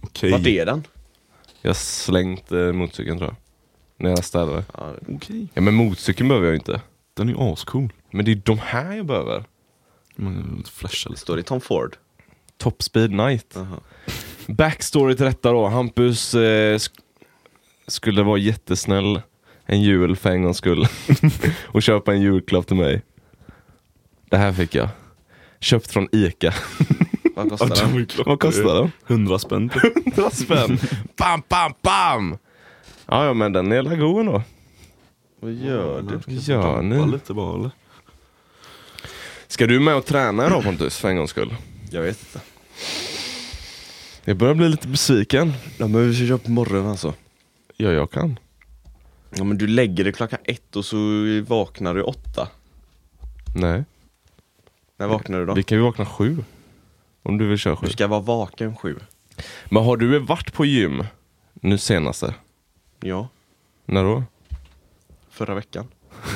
[0.00, 0.30] Okej.
[0.30, 0.84] Vart är den?
[1.62, 3.36] Jag har slängt eh, motorcykeln tror jag.
[4.04, 4.64] När jag städade.
[4.76, 5.48] Ja, Okej.
[5.54, 6.80] Ja men motorcykeln behöver jag ju inte.
[7.14, 7.92] Den är ju ascool.
[8.10, 9.44] Men det är de här jag behöver.
[10.16, 11.20] Man flashar det lite.
[11.20, 11.96] står det Tom Ford?
[12.56, 13.52] Top Speed Night.
[13.54, 13.80] Jaha.
[14.46, 15.66] Backstory till detta då.
[15.68, 16.90] Hampus eh, sk-
[17.86, 19.22] skulle vara jättesnäll
[19.66, 20.86] en jul för en gångs skull.
[21.66, 23.02] och köpa en julklapp till mig.
[24.30, 24.88] Det här fick jag.
[25.60, 26.54] Köpt från Ica.
[27.36, 28.06] Vad kostar den?
[28.26, 28.92] Vad kostar den?
[29.06, 29.68] 100 spänn.
[29.68, 30.06] typ.
[30.16, 30.78] 100 spänn.
[31.16, 32.38] bam, bam, bam!
[33.06, 34.42] Ja, ja men den är jävla god ändå.
[35.40, 36.14] Vad gör du?
[36.16, 37.12] Vad gör ni?
[37.12, 37.70] lite bara eller?
[39.48, 41.54] Ska du med och träna idag Pontus, för en gångs skull?
[41.90, 42.40] Jag vet inte.
[44.24, 45.52] Jag börjar bli lite besviken.
[45.78, 47.14] Ja men vi ska köra på morgonen alltså.
[47.76, 48.38] Ja, jag kan.
[49.36, 50.96] Ja men du lägger dig klockan ett och så
[51.46, 52.48] vaknar du åtta.
[53.56, 53.84] Nej,
[54.96, 55.54] När vaknar du då?
[55.54, 56.44] vi kan ju vakna sju.
[57.22, 57.86] Om du vill köra sju.
[57.86, 58.98] Du ska vara vaken sju.
[59.70, 61.04] Men har du varit på gym
[61.52, 62.34] nu senaste?
[63.00, 63.28] Ja,
[63.84, 64.24] När då?
[65.30, 65.88] förra veckan.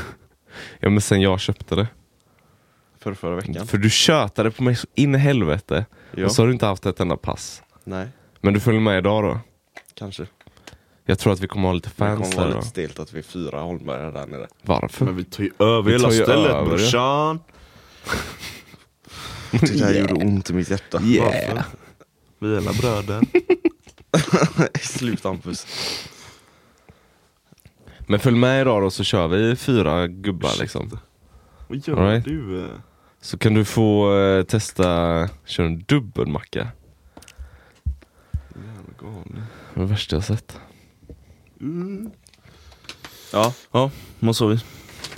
[0.81, 1.87] Ja men sen jag köpte det.
[2.99, 3.67] Förra, förra veckan.
[3.67, 5.87] För du tjötade på mig så in i helvete.
[6.17, 6.25] Ja.
[6.27, 7.63] Och så har du inte haft ett enda pass.
[7.85, 8.09] Nej,
[8.41, 9.41] Men du följer med idag då?
[9.95, 10.27] kanske.
[11.07, 12.57] Jag tror att vi kommer ha lite Det fans kommer där vara idag.
[12.59, 14.47] lite stelt att vi är fyra Holmbergare där nere.
[14.63, 15.05] Varför?
[15.05, 16.65] Men vi tar ju över Vi hela tar ju stället över, ja.
[16.65, 17.41] brorsan.
[19.51, 20.99] Det där gjorde ont i mitt hjärta.
[20.99, 21.63] Varför?
[22.39, 23.23] Vi är alla bröder.
[24.81, 25.67] Sluta Hampus.
[28.07, 30.99] Men följ med idag då så kör vi fyra gubbar liksom.
[31.69, 32.25] Vad gör All right.
[32.25, 32.65] du?
[32.65, 32.71] eh?
[33.21, 36.69] Så kan du få eh, testa, köra en dubbelmacka.
[39.05, 39.33] Galen.
[39.75, 40.59] Det var det värsta jag sett.
[43.33, 44.59] Ja, Ja, vad sa vi?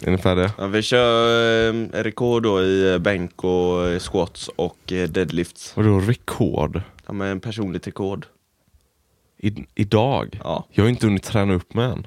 [0.03, 0.53] Är ni färdiga?
[0.59, 5.77] ja vi kör eh, rekord då i eh, bänk och eh, squats och eh, deadlifts.
[5.77, 6.83] Vadå rekord?
[7.07, 8.27] Ja men en personligt rekord.
[9.39, 10.41] I, idag?
[10.45, 10.67] Ja.
[10.71, 12.07] Jag har inte hunnit träna upp mig än.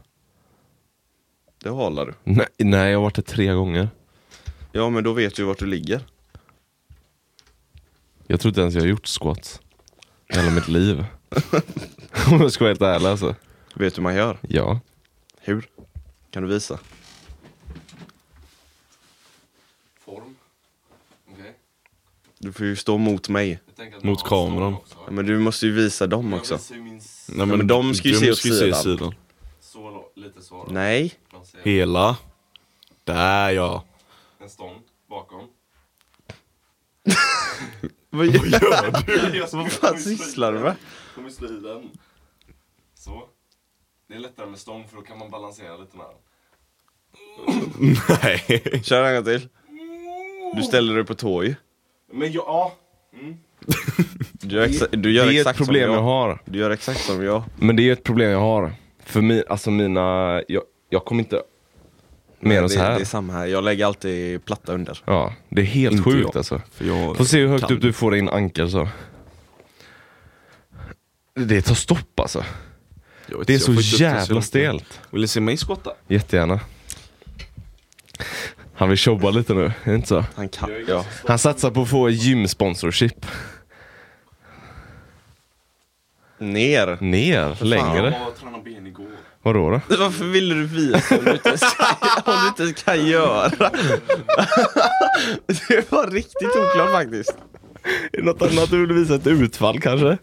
[1.63, 2.13] Det håller du.
[2.23, 3.89] Nej, nej, jag har varit där tre gånger.
[4.71, 6.01] Ja men då vet du vart du ligger.
[8.27, 9.61] Jag tror inte ens jag har gjort squats.
[10.27, 11.05] Hela mitt liv.
[12.31, 13.35] Om jag ska vara helt ärlig alltså.
[13.75, 14.37] Vet du hur man gör?
[14.41, 14.79] Ja.
[15.39, 15.67] Hur?
[16.31, 16.79] Kan du visa?
[20.05, 20.35] Form.
[21.31, 21.55] Okej.
[22.39, 23.59] Du får ju stå mot mig.
[24.01, 24.75] Mot kameran.
[25.05, 26.59] Ja, men du måste ju visa dem också.
[27.27, 28.83] Nej, men de ska ju se åt sidan.
[28.83, 29.15] sidan.
[29.61, 31.13] Så lite så Nej.
[31.63, 32.17] Hela.
[33.03, 33.85] Där ja.
[34.41, 34.75] En stång
[35.09, 35.47] bakom.
[38.09, 39.57] Vad gör du?
[39.57, 40.75] Vad fan sysslar du med?
[41.19, 41.89] Kommer slå i den.
[42.95, 43.23] Så.
[44.07, 46.15] Det är lättare med stång för då kan man balansera lite med den.
[48.23, 48.81] Nej.
[48.83, 49.47] Kör en gång till.
[50.55, 51.55] Du ställer dig på tå ju.
[52.13, 52.73] Men jag, ja.
[54.31, 56.03] Du gör, exa- du gör Det är ett exakt problem som jag jag.
[56.03, 56.41] har.
[56.45, 57.43] Du gör exakt som jag.
[57.55, 58.73] Men det är ett problem jag har.
[59.05, 61.41] För mi, alltså mina, jag, jag kommer inte
[62.39, 62.95] mer än det, så här.
[62.95, 63.45] det är samma här.
[63.45, 65.01] Jag lägger alltid platta under.
[65.05, 66.37] Ja, det är helt Inte sjukt jag.
[66.37, 66.61] alltså.
[66.71, 67.75] För jag Får se hur högt kan.
[67.75, 68.87] upp du får din ankel så.
[71.47, 72.45] Det tar stopp alltså.
[73.27, 74.99] Jag vet Det är så jävla stelt.
[75.09, 75.91] Vill ni se mig skotta?
[76.07, 76.59] Jättegärna.
[78.75, 80.25] Han vill jobba lite nu, är det inte så?
[80.35, 81.05] Han kan, ja.
[81.27, 83.25] Han satsar på att få gym-sponsorship.
[86.37, 86.97] Ner.
[87.01, 88.17] Ner, längre.
[88.25, 89.07] Jag tränade ben igår.
[89.41, 89.95] Vadå då?
[89.97, 93.49] Varför ville du visa om du inte ens kan, om du inte ens kan göra?
[95.67, 97.35] Det var riktigt oklart faktiskt.
[98.23, 100.07] Något annat du vill visa ett utfall kanske?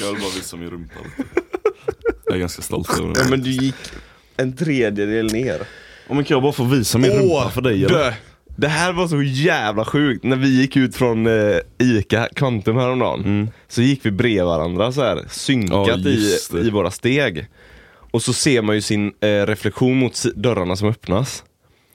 [0.00, 1.30] Jag vill bara visa min rumpa lite.
[2.26, 3.30] Jag är ganska stolt över Ja, den.
[3.30, 3.74] men du gick
[4.36, 5.60] en tredjedel ner.
[6.08, 7.98] Oh, men kan jag bara få visa min rumpa för dig eller?
[7.98, 8.12] dö.
[8.56, 10.24] Det här var så jävla sjukt.
[10.24, 13.48] När vi gick ut från eh, Ica Kvantum häromdagen Mm.
[13.68, 17.46] så gick vi bredvid varandra så här synkat Ja, i, i våra steg.
[18.10, 21.44] Och så ser man ju sin eh, reflektion mot dörrarna som öppnas.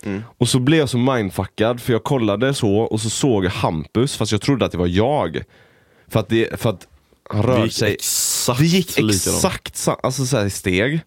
[0.07, 0.23] Mm.
[0.37, 4.15] Och så blev jag så mindfuckad för jag kollade så och så såg jag Hampus
[4.17, 5.41] fast jag trodde att det var jag.
[6.07, 6.87] För att, det, för att
[7.29, 10.99] han rörde sig exakt det gick exakt sa- alltså så här steg.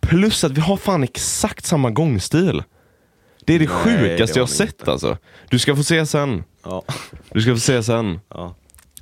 [0.00, 2.62] Plus att vi har fan exakt samma gångstil.
[3.44, 4.92] Det är det Nej, sjukaste det jag sett inte.
[4.92, 5.18] alltså.
[5.50, 6.44] Du ska få se sen.
[6.64, 6.82] Ja.
[7.32, 8.20] Du ska få se sen.
[8.28, 8.54] ja.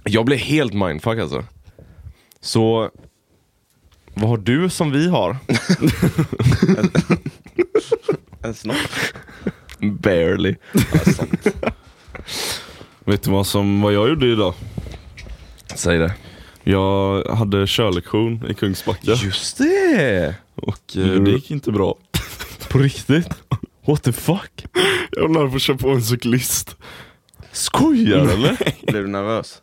[0.04, 1.44] Jag blev helt mindfuck alltså.
[2.40, 2.90] Så,
[4.14, 5.36] vad har du som vi har?
[8.44, 8.76] En snopp.
[9.78, 10.54] Barely.
[10.72, 11.46] Ja, sant.
[13.04, 14.54] Vet du vad, som, vad jag gjorde idag?
[15.74, 16.14] Säg det.
[16.62, 20.34] Jag hade körlektion i Kungsbacka Just det!
[20.54, 21.94] och eh, det gick inte bra.
[22.70, 23.28] På riktigt?
[23.86, 24.64] What the fuck?
[25.10, 26.76] Jag nära på att köra på en cyklist.
[27.52, 28.56] Skojar eller?
[28.86, 29.62] Blev du nervös?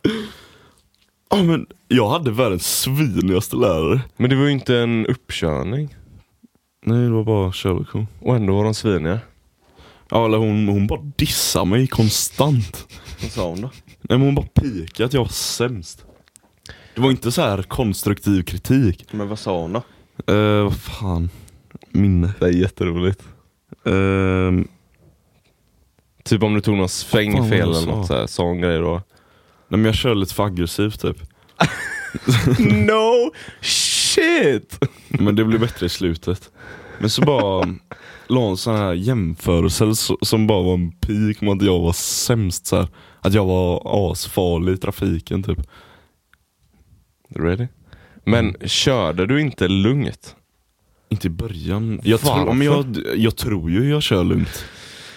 [1.30, 4.00] Ja men jag hade världens svinigaste lärare.
[4.16, 5.96] Men det var ju inte en uppkörning.
[6.84, 8.06] Nej det var bara körlektion.
[8.20, 9.20] Och ändå var de sviniga.
[10.10, 12.86] Ja eller hon, hon bara dissade mig konstant.
[13.22, 13.70] Vad sa hon då?
[13.86, 16.04] Nej men hon bara pikade att jag var sämst.
[16.94, 19.06] Det var inte så här konstruktiv kritik.
[19.12, 19.82] Men vad sa hon då?
[20.34, 21.30] Uh, vad fan.
[21.90, 22.32] Minne.
[22.38, 23.22] Det är jätteroligt.
[23.86, 24.68] Ehm,
[26.24, 27.86] Typ om du tog någon svängfel jag eller sa.
[27.86, 28.92] något så här, sån grej då.
[28.92, 31.16] nej men jag kör lite för aggressivt typ.
[32.58, 33.32] no
[34.14, 34.78] shit!
[35.08, 36.50] Men det blev bättre i slutet.
[36.98, 37.74] Men så bara
[38.26, 42.66] la hon sån här jämförelse som bara var en pik mot att jag var sämst
[42.66, 42.88] så här.
[43.20, 45.58] Att jag var asfarlig i trafiken typ.
[47.34, 47.66] Ready?
[48.24, 48.68] Men Mm.
[48.68, 50.36] körde du inte lugnt?
[51.08, 52.00] Inte i början.
[52.04, 52.44] Jag, Varför?
[52.44, 54.64] tror, men jag, jag tror ju jag kör lugnt.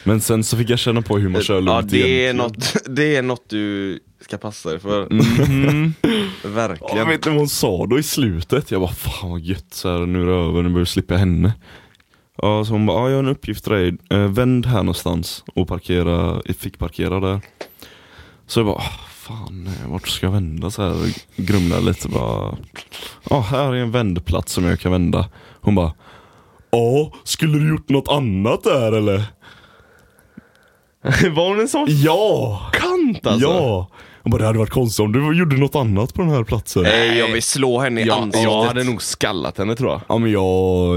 [0.03, 2.75] Men sen så fick jag känna på hur man kör lugnt Ja det är, något,
[2.95, 5.07] det är något du ska passa dig för.
[5.09, 5.93] Mhm.
[6.45, 6.97] Verkligen.
[6.97, 8.71] jag vet inte vad hon sa då i slutet.
[8.71, 11.53] Jag bara fan vad gött så här, nu är det över, nu börjar slippa henne.
[12.41, 13.97] Ja, så hon bara, ja, jag har en uppgift till dig.
[14.09, 17.41] Eh, vänd här någonstans och parkera, fick parkera där.
[18.47, 20.71] Så jag bara, ah, fan eh, vart ska jag vända?
[20.71, 20.95] Så här,
[21.35, 22.57] grumlade lite bara.
[23.29, 25.29] Ja, här är en vändplats som jag kan vända.
[25.61, 25.93] Hon bara,
[26.71, 29.23] ja, skulle du gjort något annat där eller?
[31.35, 32.61] var hon en sån Ja!
[32.73, 33.47] kant alltså?
[33.47, 33.87] Ja!
[34.25, 36.83] Jag bara, det hade varit konstigt om du gjorde något annat på den här platsen.
[36.83, 38.43] Nej jag vill slå henne i Jag, ansiktet.
[38.43, 40.01] jag hade nog skallat henne tror jag.
[40.09, 40.41] Ja men jag,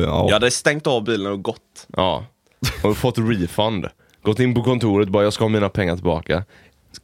[0.02, 0.24] ja.
[0.26, 1.86] Jag hade stängt av bilen och gått.
[1.96, 2.24] Ja.
[2.84, 3.86] Och fått refund.
[4.22, 6.44] Gått in på kontoret bara, jag ska ha mina pengar tillbaka.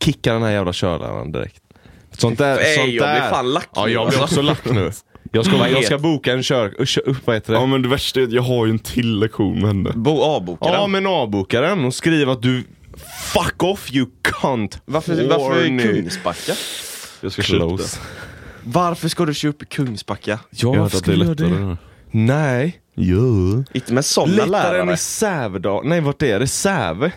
[0.05, 1.61] Kicka den här jävla körläraren direkt.
[2.19, 3.21] Sånt där, Nej, sånt jag där.
[3.21, 4.41] blir fan lack Ja, nu, jag blir alltså.
[4.41, 4.91] också lack nu.
[5.33, 6.85] Jag ska, Vad jag ska boka en kör...
[6.85, 7.59] Kör upp, vad heter det?
[7.59, 9.93] Ja men det värsta är att jag har ju en till lektion med henne.
[9.95, 10.91] Bo avboka Ja den.
[10.91, 12.65] men avboka den och skriv att du
[13.33, 14.83] Fuck off you cunt!
[14.85, 15.83] Varför, varför Horny.
[15.83, 16.53] Kungsbacka?
[17.21, 17.57] Jag ska upp det.
[17.57, 18.01] Close.
[18.65, 20.39] Varför ska du köpa upp i Kungsbacka?
[20.51, 21.77] Jag har hört att det är skulle jag lättare.
[22.11, 23.65] Nej, Ja.
[23.73, 24.95] Inte med sådana Lättare än lärare.
[24.95, 25.87] i Sävedal.
[25.87, 26.47] Nej, vart är det?
[26.47, 27.13] Säve?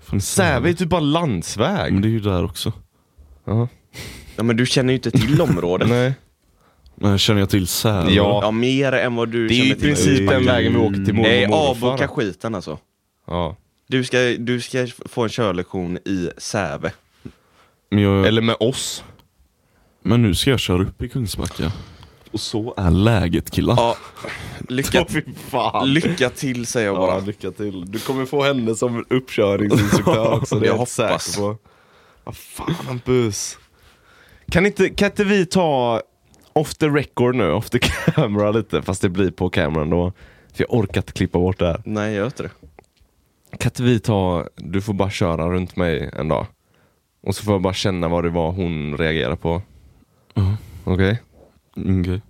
[0.00, 1.92] Fan, Säve är typ bara landsväg.
[1.92, 2.72] Men det är ju där också.
[3.44, 3.68] Ja.
[4.36, 5.88] Ja, men du känner ju inte till området.
[5.90, 6.14] Nej.
[6.94, 8.10] Men känner jag till Säve?
[8.12, 8.40] Ja.
[8.42, 9.88] Ja, mer än vad du Det är ju känner i till.
[9.88, 11.86] princip den vägen vi åker till mormor Nej, och morfar.
[11.88, 12.78] avboka skiten alltså.
[13.26, 13.56] Ja.
[13.86, 16.92] Du ska, du ska få en körlektion i Säve.
[17.88, 19.04] Jag, Eller med oss.
[20.02, 21.72] men nu ska jag köra upp i Kungsbacka.
[22.32, 23.74] Och så är läget killar.
[23.76, 23.96] Ja,
[24.68, 25.06] lycka,
[25.84, 27.14] lycka till säger jag bara.
[27.14, 27.90] Ja, lycka till.
[27.92, 30.58] Du kommer få henne som uppkörningsinstruktör också.
[30.58, 31.36] Det är Jag jag säker hoppas.
[31.36, 31.56] på.
[32.24, 33.58] Vad fan Hampus.
[34.50, 36.02] Kan inte, kan inte vi ta
[36.52, 37.78] off the record nu, off the
[38.14, 40.12] camera lite, fast det blir på kameran då.
[40.54, 41.82] För jag orkar inte klippa bort det här.
[41.84, 42.50] Nej, jag gör inte det.
[43.60, 46.46] Kan inte vi ta, du får bara köra runt mig en dag.
[47.22, 49.62] Och så får jag bara känna vad det var hon reagerade på.
[50.34, 50.56] Ja.
[50.84, 51.22] Okej?
[52.00, 52.20] Okej.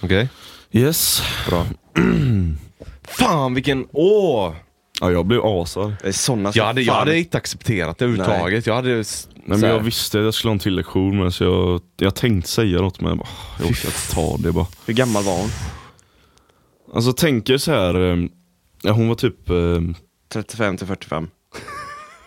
[0.00, 0.28] Okej?
[0.72, 1.22] Yes.
[1.48, 1.66] Bra.
[3.08, 4.52] Fan vilken, åh!
[5.00, 5.40] Ja, jag blev.
[5.40, 8.66] Det är såna Jag hade, jag hade inte accepterat det överhuvudtaget.
[8.66, 8.98] Jag hade...
[8.98, 11.44] s- Nej, men här- jag visste att jag skulle ha en till lektion men så
[11.44, 14.66] jag, jag tänkte säga något men jag, bara, jag orkar inte ta det bara.
[14.86, 15.48] Hur gammal var hon?
[16.94, 18.10] Alltså tänk er så här.
[18.10, 18.16] eh,
[18.82, 19.80] Ja, hon var typ, eh,
[20.32, 21.28] 35 till 45.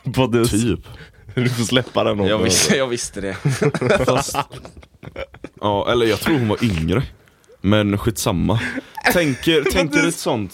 [0.14, 0.80] På det, typ.
[1.36, 3.34] Du får släppa den Jag visste, jag visste det.
[4.06, 4.36] Fast,
[5.62, 7.04] ja, eller jag tror hon var yngre.
[7.62, 8.60] Men skitsamma.
[9.14, 10.52] Tänker, tänker ett sånt,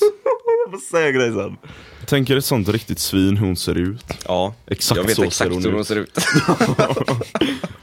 [0.65, 1.57] Jag får säga grejer sen.
[2.05, 4.05] tänker ett sånt riktigt svin hur hon ser ut.
[4.27, 5.87] Ja, Exakt jag vet så exakt ser hon hur hon ut.
[5.87, 6.19] ser ut.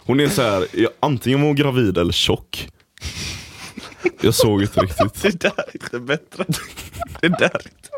[0.07, 0.67] Hon är så här,
[1.01, 2.69] antingen var hon gravid eller tjock.
[4.21, 5.23] Jag såg inte riktigt.
[5.23, 6.45] Det där är inte bättre.
[7.21, 7.89] Det där är inte...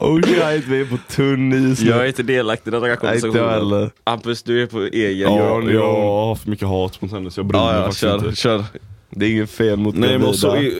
[0.00, 1.80] Oh shit, vi är på tunn is.
[1.80, 3.90] Jag är inte delaktig i den här Nej, inte jag konversationen.
[4.04, 5.70] Hampus, du är på egen Ja, grund.
[5.70, 8.36] jag har för mycket hat mot henne så jag bryr mig Ja, faktiskt kör, inte.
[8.36, 8.64] kör.
[9.10, 10.70] Det är inget fel mot Nej men så,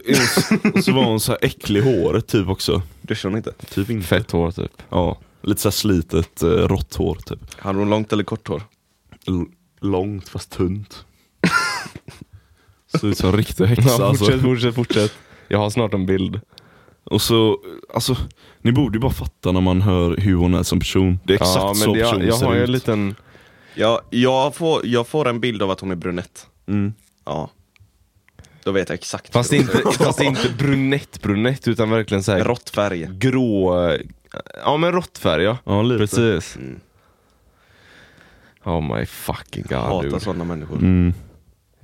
[0.82, 2.82] så var hon så här äcklig i håret typ också.
[3.02, 3.52] Duschar hon inte?
[3.74, 4.06] Typ inte.
[4.06, 4.72] Fett hår typ.
[4.88, 7.38] Ja, lite så här slitet eh, rått hår typ.
[7.60, 8.62] Hade hon långt eller kort hår?
[9.28, 9.44] L-
[9.80, 11.04] långt fast tunt.
[13.00, 14.24] Ser ut som en riktig häxa Ja, alltså.
[14.24, 15.12] fortsätt, fortsätt, fortsätt.
[15.48, 16.40] Jag har snart en bild.
[17.04, 17.58] Och så,
[17.94, 18.16] alltså,
[18.60, 21.18] ni borde ju bara fatta när man hör hur hon är som person.
[21.24, 22.64] Det är exakt ja, så men jag, personen jag ser har ut.
[22.66, 23.14] en liten...
[23.74, 26.46] Ja, jag, får, jag får en bild av att hon är brunett.
[26.66, 26.92] Mm.
[27.24, 27.50] Ja.
[28.64, 29.32] Då vet jag exakt.
[29.32, 33.08] Fast inte, fast inte brunett brunett utan verkligen såhär Rått färg.
[33.12, 33.74] grå...
[34.64, 35.58] Ja men råttfärg ja.
[35.64, 35.98] Ja, lite.
[35.98, 36.56] Precis.
[36.56, 36.80] Mm.
[38.64, 40.20] Oh my fucking god Hatar dude.
[40.20, 40.76] sådana människor.
[40.78, 41.14] Mm.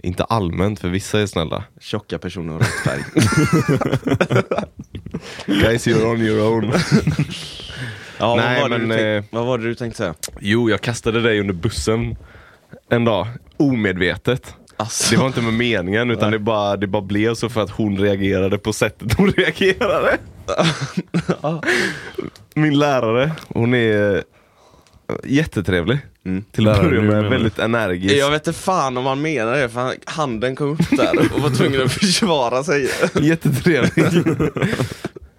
[0.02, 1.64] Inte allmänt för vissa är snälla.
[1.80, 3.04] Tjocka personer och rått färg.
[5.46, 6.72] Guys you're on your own.
[8.18, 10.14] Ja, Nej, vad, var men, tänk- eh, vad var det du tänkte säga?
[10.40, 12.16] Jo, jag kastade dig under bussen
[12.90, 13.26] en dag.
[13.56, 14.54] Omedvetet.
[14.76, 17.70] Alltså, Det var inte med meningen utan det bara, det bara blev så för att
[17.70, 20.18] hon reagerade på sättet hon reagerade.
[22.54, 24.22] Min lärare, hon är
[25.24, 25.98] jättetrevlig.
[26.28, 26.44] Mm.
[26.52, 28.14] Till att börja med, väldigt energisk.
[28.14, 31.40] jag vet inte fan om han menar det, för han, handen kom upp där och
[31.40, 32.88] var tvungen att försvara sig.
[33.20, 34.04] Jättetrevlig.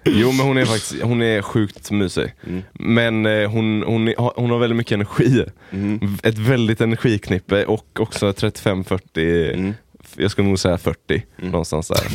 [0.03, 2.33] Jo men hon är faktiskt, hon är sjukt mysig.
[2.47, 2.61] Mm.
[2.73, 5.45] Men eh, hon, hon, är, hon har väldigt mycket energi.
[5.71, 6.17] Mm.
[6.23, 9.73] Ett väldigt energiknippe och också 35-40, Mm.
[10.15, 12.03] jag skulle nog säga 40 någonstans där.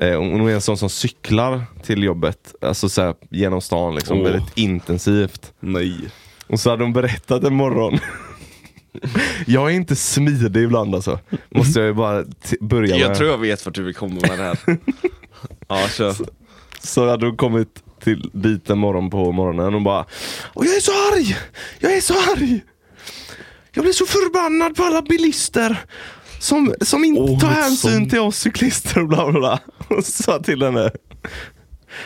[0.00, 4.18] Eh, hon är en sån som cyklar till jobbet, alltså så här, genom stan liksom,
[4.18, 4.24] Åh.
[4.24, 5.52] väldigt intensivt.
[5.60, 5.96] Nej.
[6.48, 7.98] Och så hade hon berättat en morgon
[9.46, 11.18] Jag är inte smidig ibland alltså,
[11.50, 12.24] måste jag ju bara
[12.60, 13.04] börja med.
[13.04, 14.58] Jag tror jag vet vart du vill komma med det här.
[15.68, 16.14] Ja, kör.
[16.80, 17.68] Så hade hon kommit
[18.04, 20.04] till dit en morgon på morgonen och bara
[20.54, 21.36] Och jag är så arg!
[21.78, 22.64] Jag är så arg!
[23.72, 25.84] Jag blir så förbannad på alla bilister
[26.40, 28.10] som, som inte Åh, tar hänsyn sånt.
[28.10, 29.60] till oss cyklister och bla bla bla.
[29.88, 30.90] Och så sa till henne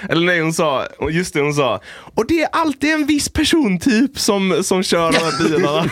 [0.09, 1.81] eller nej hon sa, just det hon sa
[2.14, 5.90] Och det är alltid en viss persontyp som, som kör de här bilarna.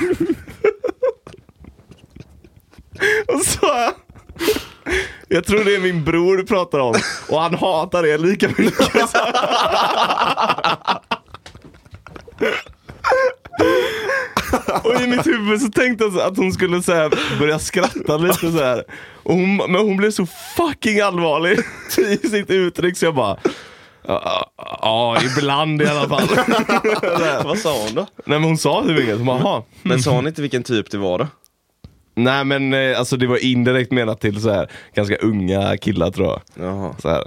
[3.35, 3.93] och så
[5.29, 6.95] jag tror det är min bror du pratar om
[7.29, 9.15] och han hatar er lika mycket.
[14.85, 18.53] och i mitt huvud så tänkte jag att hon skulle så här, börja skratta lite
[18.53, 18.85] så här.
[19.23, 21.59] Och hon, men hon blev så fucking allvarlig
[22.23, 23.37] i sitt uttryck så jag bara
[24.07, 26.29] Ja, ja, ibland i alla fall.
[27.45, 28.01] Vad sa hon då?
[28.01, 29.17] Nej men hon sa typ inget.
[29.17, 31.27] Hon bara, "Jaha." Men sa hon inte vilken typ det var då?
[32.15, 36.27] Nej men eh, alltså det var indirekt menat till så här ganska unga killar tror
[36.27, 36.41] jag.
[36.67, 36.95] Jaha.
[37.03, 37.23] Så här.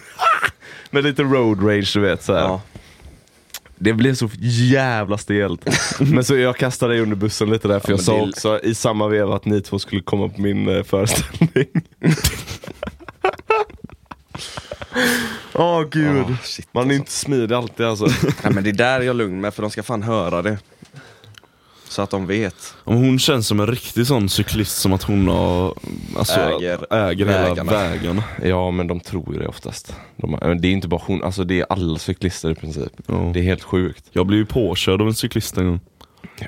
[0.90, 2.40] Med lite road rage du vet så här.
[2.40, 2.60] Ja.
[3.78, 5.60] Det blev så jävla stelt.
[6.00, 8.28] Men så jag kastade dig under bussen lite där för Ja, jag men sa det
[8.28, 11.66] också i samma veva att ni två skulle komma på min eh, föreställning.
[15.54, 16.24] Åh gud.
[16.30, 16.98] Ah, shit, Man är alltså.
[17.00, 18.04] inte smidig alltid alltså.
[18.42, 20.58] Nej men det där är jag lugn med för de ska fan höra det.
[21.88, 22.74] Så att de vet.
[22.84, 25.74] Om hon känns som en riktig sån cyklist som att hon har,
[26.18, 28.24] alltså, Äger äger hela vägarna.
[28.44, 29.94] Ja men de tror ju det oftast.
[30.16, 32.92] De, det är inte bara hon, alltså det är alla cyklister i princip.
[33.06, 33.30] Ja.
[33.34, 34.04] Det är helt sjukt.
[34.12, 35.80] Jag blev ju påkörd av en cyklist en gång,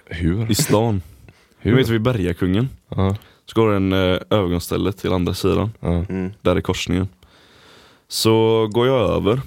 [0.07, 0.51] Hur?
[0.51, 1.03] i stan.
[1.59, 1.71] Hur?
[1.71, 5.89] Du vet vid Bergakungen, Ja, så går det en eh, övergångsställe till andra sidan, ja.
[6.09, 6.33] Mm.
[6.43, 7.09] där i korsningen.
[8.09, 9.41] Så går jag över,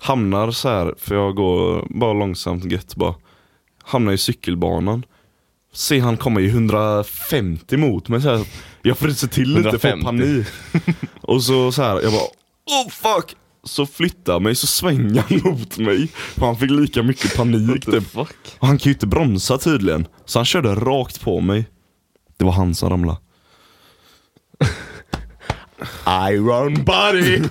[0.00, 3.14] hamnar så här för jag går bara långsamt gött bara.
[3.82, 5.04] Hamnar i cykelbanan.
[5.72, 8.46] Se han komma i 150 mot mig så här.
[8.82, 10.04] Jag fryser till lite, får 150.
[10.04, 10.46] panik.
[11.20, 12.22] Och så så här, jag bara
[12.84, 13.36] oh fuck!
[13.64, 16.08] Så flyttar mig, så svänger han mot mig.
[16.08, 18.16] För han fick lika mycket panik typ.
[18.16, 18.28] Och
[18.60, 20.06] han kan ju inte bromsa tydligen.
[20.24, 21.66] Så han körde rakt på mig.
[22.36, 23.18] Det var han som ramlade.
[26.32, 27.42] Iron body!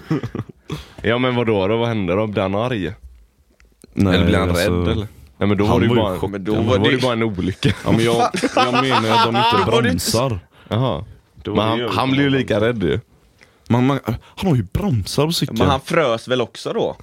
[1.01, 2.27] ja men vadå då, vad hände då?
[2.27, 2.93] Blev han arg?
[3.93, 5.07] Nej, eller blev han alltså- rädd eller?
[5.38, 6.30] Nej men då Han var det ju bara, chockad.
[6.32, 7.73] men då var det var ju det- bara en olycka.
[7.86, 8.15] Ja men jag,
[8.55, 10.39] jag menar att de inte bromsar.
[10.67, 11.05] Jaha.
[11.45, 12.99] Men han, han blev ju lika rädd ju.
[13.69, 15.57] Man, man, han har ju bromsar på cykeln.
[15.59, 16.95] Men han frös väl också då?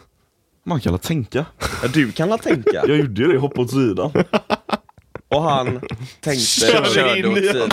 [0.67, 1.45] Man kan väl tänka.
[1.83, 2.71] Ja, du kan väl tänka?
[2.89, 4.13] Jag gjorde ju det, hoppade åt sidan.
[5.29, 5.81] Och han
[6.21, 7.71] tänkte, Körde körde, in åt sidan.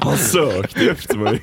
[0.00, 1.40] Han sökte efter mig.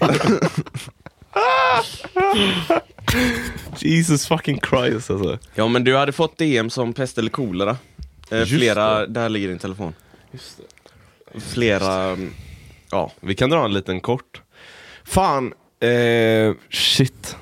[3.80, 5.40] Jesus fucking Christ alltså.
[5.56, 7.78] Ja men du hade fått DM som pest eller kolera.
[8.32, 9.94] Eh, Just flera, där ligger din telefon.
[11.54, 12.34] Flera, mm,
[12.92, 13.12] ja.
[13.20, 14.42] Vi kan dra en liten kort.
[15.04, 17.36] Fan, eh, shit.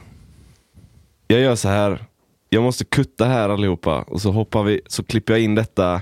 [1.27, 2.05] Jag gör så här.
[2.49, 6.01] Jag måste kutta här allihopa och så hoppar vi, så klipper jag in detta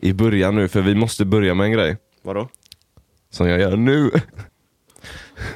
[0.00, 1.96] i början nu för vi måste börja med en grej.
[2.22, 2.48] Vadå?
[3.30, 4.10] Som jag gör nu.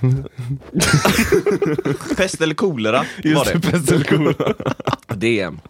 [2.17, 3.71] Pest eller kolera var Just det, det.
[3.71, 4.55] pest eller kolera.
[5.15, 5.61] DM.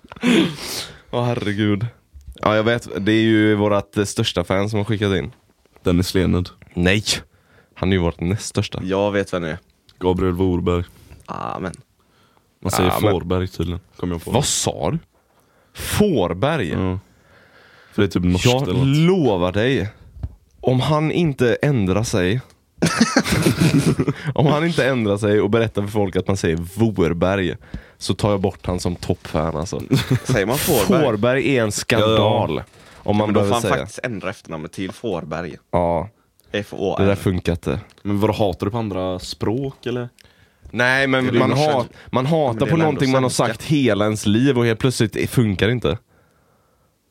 [1.10, 1.86] Åh herregud.
[2.34, 5.32] Ja jag vet, det är ju vårat eh, största fan som har skickat in.
[5.82, 6.48] Dennis Lened.
[6.74, 7.04] Nej!
[7.74, 8.80] Han är ju vårt näst största.
[8.84, 9.58] Jag vet vem det är.
[9.98, 10.84] Gabriel Vorberg.
[11.26, 11.72] Ah, men.
[12.62, 13.80] Man säger Ja, men- Fårberg tydligen.
[13.96, 14.30] Kom jag på.
[14.30, 14.98] Vad sa du?
[15.74, 16.68] Fårberg?
[16.68, 16.98] Ja.
[17.92, 18.86] För det är typ norskt Jag eller något.
[18.96, 19.90] lovar dig.
[20.60, 22.40] Om han inte ändrar sig.
[24.34, 27.54] om han inte ändrar sig och berättar för folk att man säger Vorberg.
[27.98, 29.80] Så tar jag bort han som toppfan alltså.
[30.24, 31.04] Säger man Fårberg?
[31.04, 32.62] Fårberg är en skandal.
[32.96, 33.76] Om man Men då får han säga.
[33.76, 35.56] faktiskt ändra efternamnet till Fårberg.
[35.70, 36.08] Ja,
[36.50, 37.14] det där F-O-R.
[37.14, 37.80] funkar inte.
[38.02, 40.08] Men vad hatar du på andra språk eller?
[40.70, 43.62] Nej men Det man, hat, man men hatar det är på någonting man har sagt
[43.62, 45.98] hela ens liv och helt plötsligt det funkar inte.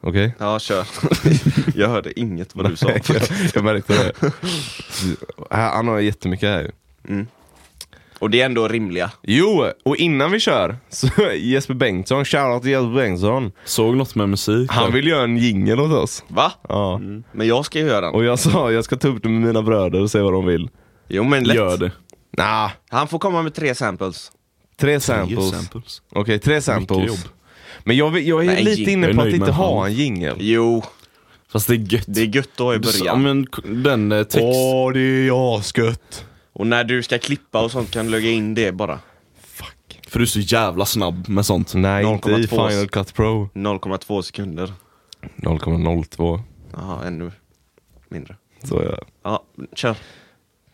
[0.03, 0.35] Okej?
[0.39, 0.85] Ja, kör.
[1.75, 2.89] jag hörde inget vad du sa.
[2.89, 3.01] jag,
[3.53, 4.31] jag märkte det.
[5.55, 6.71] Han har jättemycket här ju.
[7.13, 7.27] Mm.
[8.19, 9.11] Och det är ändå rimliga.
[9.21, 13.51] Jo, och innan vi kör, så Jesper Bengtsson, shoutout till Jesper Bengtsson.
[13.65, 16.23] Såg något med musik Han vill göra en jingel åt oss.
[16.27, 16.51] Va?
[16.69, 16.99] Ja.
[17.31, 18.13] Men jag ska ju göra den.
[18.15, 20.45] Och jag sa, jag ska ta upp det med mina bröder och se vad de
[20.45, 20.69] vill.
[21.07, 21.55] Jo men lätt.
[21.55, 21.91] Gör det.
[22.37, 24.31] Nah, Han får komma med tre samples.
[24.79, 25.49] tre samples.
[25.51, 26.01] samples.
[26.11, 27.25] Okej, tre Mycket samples.
[27.83, 29.87] Men jag, jag är Nej, lite inne på att inte ha han.
[29.91, 30.35] en jingel.
[30.39, 30.83] Jo,
[31.51, 32.03] Fast det är gött.
[32.07, 33.47] det är gött då i Du sa- Ja, början.
[33.63, 34.37] men den eh, text...
[34.41, 36.25] Åh, det är asgött.
[36.53, 38.99] Och när du ska klippa och sånt kan du lägga in det bara.
[39.45, 39.99] Fuck.
[40.07, 41.73] För du är så jävla snabb med sånt.
[41.73, 42.47] Nej, inte i 0,2.
[42.69, 43.49] Final Cut Pro.
[43.53, 44.73] 0,2 sekunder.
[45.35, 46.39] 0,02.
[46.73, 47.31] Jaha, ännu
[48.09, 48.35] mindre.
[48.63, 48.97] Så ja.
[49.23, 49.43] Ja,
[49.75, 49.95] kör.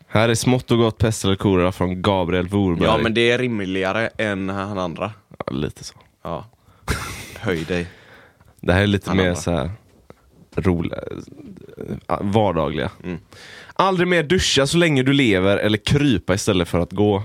[0.08, 2.84] Här är smått och gott pest eller kolera från Gabriel Vorberg.
[2.88, 5.12] Ja men det är rimligare än han andra.
[5.46, 5.94] Ja, lite så.
[6.24, 6.44] Ja.
[7.40, 7.86] Höj dig.
[8.60, 9.70] Det här är lite Han mer så här
[10.56, 10.98] roliga,
[12.08, 12.90] äh, vardagliga.
[13.04, 13.18] Mm.
[13.72, 17.22] Aldrig mer duscha så länge du lever eller krypa istället för att gå.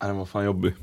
[0.00, 0.74] Nej, den var fan jobbig.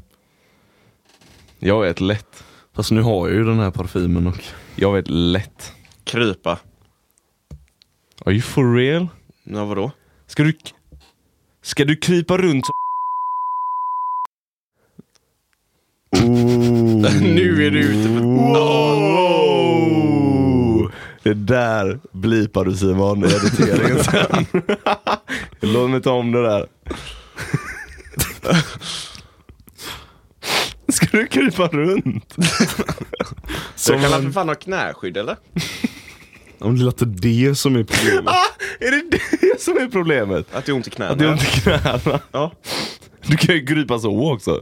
[1.60, 2.44] Jag vet lätt.
[2.74, 4.44] Fast nu har jag ju den här parfymen och...
[4.76, 5.74] Jag vet lätt.
[6.04, 6.60] Krypa.
[8.26, 9.08] Are you for real?
[9.44, 9.92] Ja vadå?
[10.28, 10.54] Ska du,
[11.62, 12.74] ska du krypa runt som...
[17.22, 18.26] nu är du ute på...
[18.26, 19.80] Oh!
[21.24, 24.46] Det där blipar du Simon i editeringen sen.
[25.60, 26.68] Låt mig ta om det där.
[30.88, 32.36] Ska du krypa runt?
[33.76, 35.36] Så kan han för fan ha knäskydd eller?
[36.60, 38.26] Om det låter det som är problemet.
[38.34, 38.46] Ah,
[38.80, 39.04] är det
[39.42, 40.56] det som är problemet?
[40.56, 41.12] Att det är ont i knäna?
[41.12, 42.20] Att det är ont i knäna?
[42.32, 42.52] Ja.
[43.28, 44.62] Du kan ju krypa så också.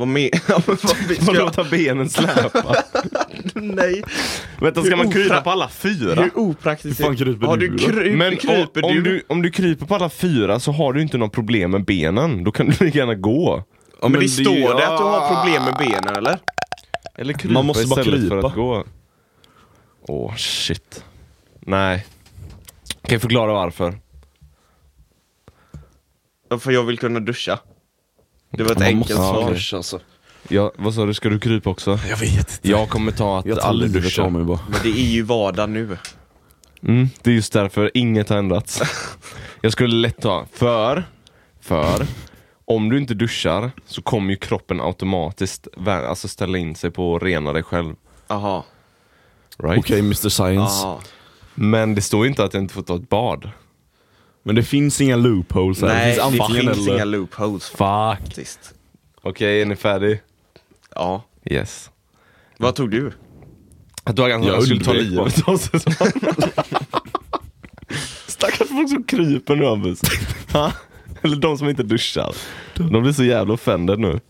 [0.00, 0.30] Vad med...
[0.48, 1.32] Ja, men vad vi Och ska...
[1.32, 2.74] låta benen släpa.
[3.54, 4.02] Nej.
[4.60, 6.22] Vänta, ska man krypa på alla fyra?
[6.22, 8.98] Hur opraktiskt Hur fan kryper Har du kryp, Men kryper om, du?
[8.98, 11.84] om, du, om du kryper på alla fyra så har du inte något problem med
[11.84, 12.44] benen.
[12.44, 13.64] Då kan du lika gärna gå.
[14.02, 16.38] Ja, men det är står ju- det att du har problem med benen eller?
[17.18, 18.46] Eller krypa Man måste bara istället för krypa.
[18.48, 18.84] att gå.
[20.08, 21.04] Åh, shit.
[21.60, 22.06] Nej.
[23.02, 23.94] Kan jag förklara varför?
[26.50, 27.58] Ja, För jag vill kunna duscha.
[28.50, 29.50] Det var ett Man enkelt måste svar.
[29.50, 30.00] duscha, alltså.
[30.48, 31.98] Ja, vad sa du, ska du krypa också?
[32.08, 32.68] Jag vet inte.
[32.68, 34.22] Jag kommer ta att Jag tar aldrig livet duscha.
[34.22, 34.60] av mig bara.
[34.70, 35.98] Men det är ju vardag nu.
[36.82, 38.82] Mm, det är just därför inget har ändrats.
[39.60, 41.04] Jag skulle lätt ta, för,
[41.60, 42.06] för,
[42.64, 47.16] om du inte duschar så kommer ju kroppen automatiskt vä- alltså ställa in sig på
[47.16, 47.94] att rena dig själv.
[48.26, 48.64] Aha.
[49.58, 49.78] Right?
[49.78, 50.84] Okej Mr Science.
[50.86, 51.00] Aha.
[51.54, 53.50] Men det står ju inte att jag inte får ta ett bad.
[54.42, 55.88] Men det finns inga loopholes här.
[55.88, 56.94] Nej, det finns det finns eller.
[56.94, 57.78] inga loopholes Fuck.
[57.78, 58.74] faktiskt.
[59.22, 60.20] Okej, är ni färdig?
[60.94, 61.22] Ja.
[61.44, 61.90] Yes.
[62.58, 63.12] Vad tog du?
[64.04, 65.80] Att du Jag jag skulle ta livet av sig.
[68.26, 70.00] Stackars folk som kryper nu Hampus.
[70.52, 70.72] Ha?
[71.22, 72.34] Eller de som inte duschar.
[72.74, 74.20] De blir så jävla offended nu.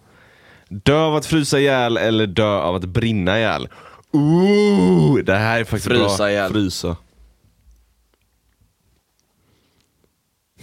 [0.69, 3.69] Dö av att frysa ihjäl eller dö av att brinna ihjäl?
[4.13, 6.09] Ooh, det här är faktiskt bra.
[6.09, 6.71] Frysa ihjäl.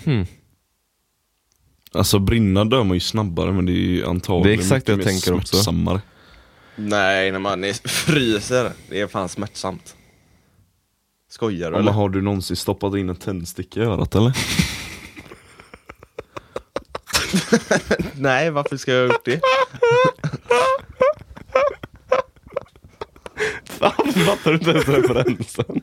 [0.08, 0.26] Hmm.
[1.91, 4.91] Alltså brinna dör man ju snabbare men det är ju antagligen Det är exakt det
[4.91, 5.47] jag mycket mer tänker också.
[5.55, 6.01] smärtsammare.
[6.76, 8.72] Nej, när man är, fryser.
[8.89, 9.95] Det är fan smärtsamt.
[11.30, 11.86] Skojar du Ja, eller?
[11.86, 14.38] men har du någonsin stoppat in en tändsticka i örat eller?
[18.22, 19.41] Nej, varför ska jag ha gjort det?
[23.66, 25.82] Fan, fattar du inte ens referensen?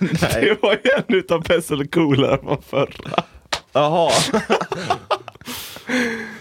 [0.00, 0.44] Nej.
[0.44, 3.24] Det var ju en utav Pest eller Coolare från förra.
[3.72, 4.12] Jaha.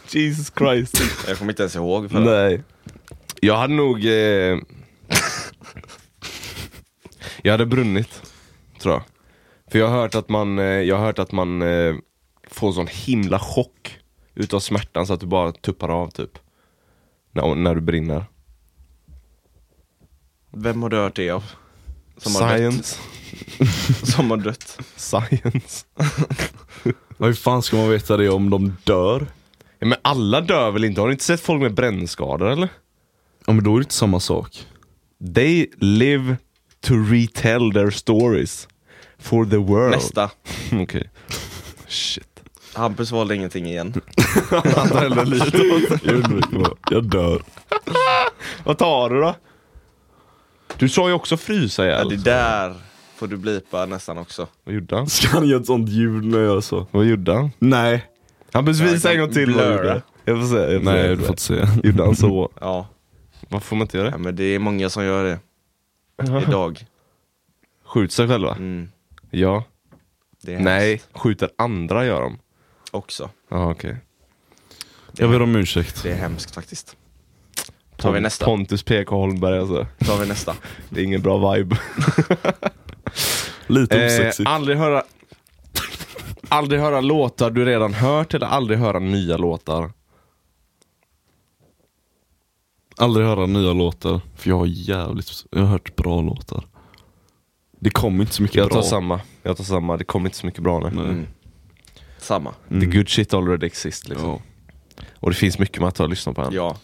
[0.10, 1.02] Jesus Christ.
[1.28, 2.12] Jag kommer inte ens ihåg.
[2.12, 2.64] För Nej.
[3.42, 4.06] Jag hade nog...
[4.06, 4.58] Eh...
[7.42, 8.22] jag hade brunnit,
[8.82, 9.04] tror jag.
[9.72, 11.96] För jag har hört att man, eh, jag har hört att man eh,
[12.48, 14.00] får sån himla chock
[14.36, 16.40] utav smärtan så att du bara tuppar av typ.
[17.32, 18.26] När, när du brinner.
[20.52, 21.44] Vem har du hört det av?
[22.18, 22.98] Som har Science.
[23.60, 24.08] dött.
[24.10, 24.80] Som har dött.
[24.96, 25.86] Science.
[27.20, 29.28] Hur fan ska man veta det om de dör?
[29.80, 31.02] Ja, men alla dör väl inte?
[31.02, 32.70] Har du inte sett folk med brännskador eller?
[33.46, 34.66] Ja men då är det inte samma sak.
[35.36, 36.38] They live
[36.82, 38.68] to retell their stories.
[39.20, 39.92] For the world.
[39.92, 40.30] Nästa.
[40.74, 41.10] Okej.
[41.88, 42.26] Shit.
[42.74, 44.02] Hampus valde ingenting igen.
[44.76, 46.00] Han livet av sig.
[46.04, 46.74] Jag, undviker bara.
[46.92, 47.42] jag dör.
[48.64, 49.36] Vad tar du då?
[50.78, 52.10] Du sa ju också frysa Ja, ihjäl.
[52.10, 52.76] det där
[53.20, 54.48] får du blipa nästan också.
[54.64, 55.10] Vad gjorde han?
[55.10, 56.88] Ska han göra ett sånt ljud när jag gör så?
[56.92, 57.52] Vad gjorde han?
[57.60, 58.06] Nej.
[58.52, 60.02] Han Jag visa en gång till vad han gjorde.
[60.26, 60.74] Jag får se.
[60.74, 61.16] Jag får Nej se.
[61.16, 61.68] du får inte se.
[61.88, 62.52] Gjorde han så?
[62.62, 62.88] Ja.
[63.50, 64.18] Varför får man inte göra ja, det?
[64.18, 65.40] men det är många som gör det
[66.48, 66.86] idag.
[67.86, 68.56] Skjuter sig själva?
[68.56, 68.90] Mm.
[69.30, 69.64] Ja.
[70.42, 72.40] Det är Nej, hemskt skjuter andra gör de.
[72.92, 73.30] också.
[73.50, 73.98] Ja okej.
[75.14, 76.04] Jag ber om ursäkt.
[76.04, 76.96] Det är hemskt faktiskt.
[77.96, 78.46] Tar vi nästa?
[78.46, 79.88] Pontus PK Holmberg alltså.
[80.00, 80.56] Tar vi nästa.
[80.90, 81.78] Det är ingen bra vibe.
[83.68, 84.50] Lite Eh, osexigt.
[84.50, 85.04] aldrig höra
[86.52, 89.92] Aldrig höra låtar du redan hört eller aldrig höra nya låtar.
[92.98, 94.22] Aldrig höra nya låtar.
[94.36, 96.68] För jag har jävligt, jag har hört bra låtar.
[97.80, 98.82] Det kom inte så mycket Jag bra.
[98.82, 99.22] tar samma.
[99.44, 99.98] Jag tar samma.
[99.98, 100.90] Det kommer inte så mycket bra nu.
[100.96, 101.06] Nej.
[101.06, 101.28] Mm.
[102.18, 102.54] Samma.
[102.70, 104.30] The good shit already exists liksom.
[104.30, 104.40] Ja.
[105.20, 106.54] Och det finns mycket man tar och lyssna på än.
[106.54, 106.78] Ja.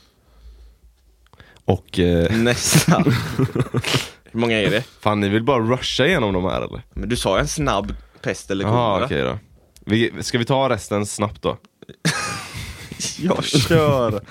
[1.65, 3.03] Och eh, Nästa.
[4.36, 4.82] Hur många är det?
[5.00, 6.82] fan ni vill bara rusha igenom de här eller?
[6.94, 9.06] Men du sa en snabb pest eller Jaha kolera.
[9.06, 9.40] okej då.
[9.86, 11.58] Vi, ska vi ta resten snabbt då?
[13.20, 14.22] Ja, kör!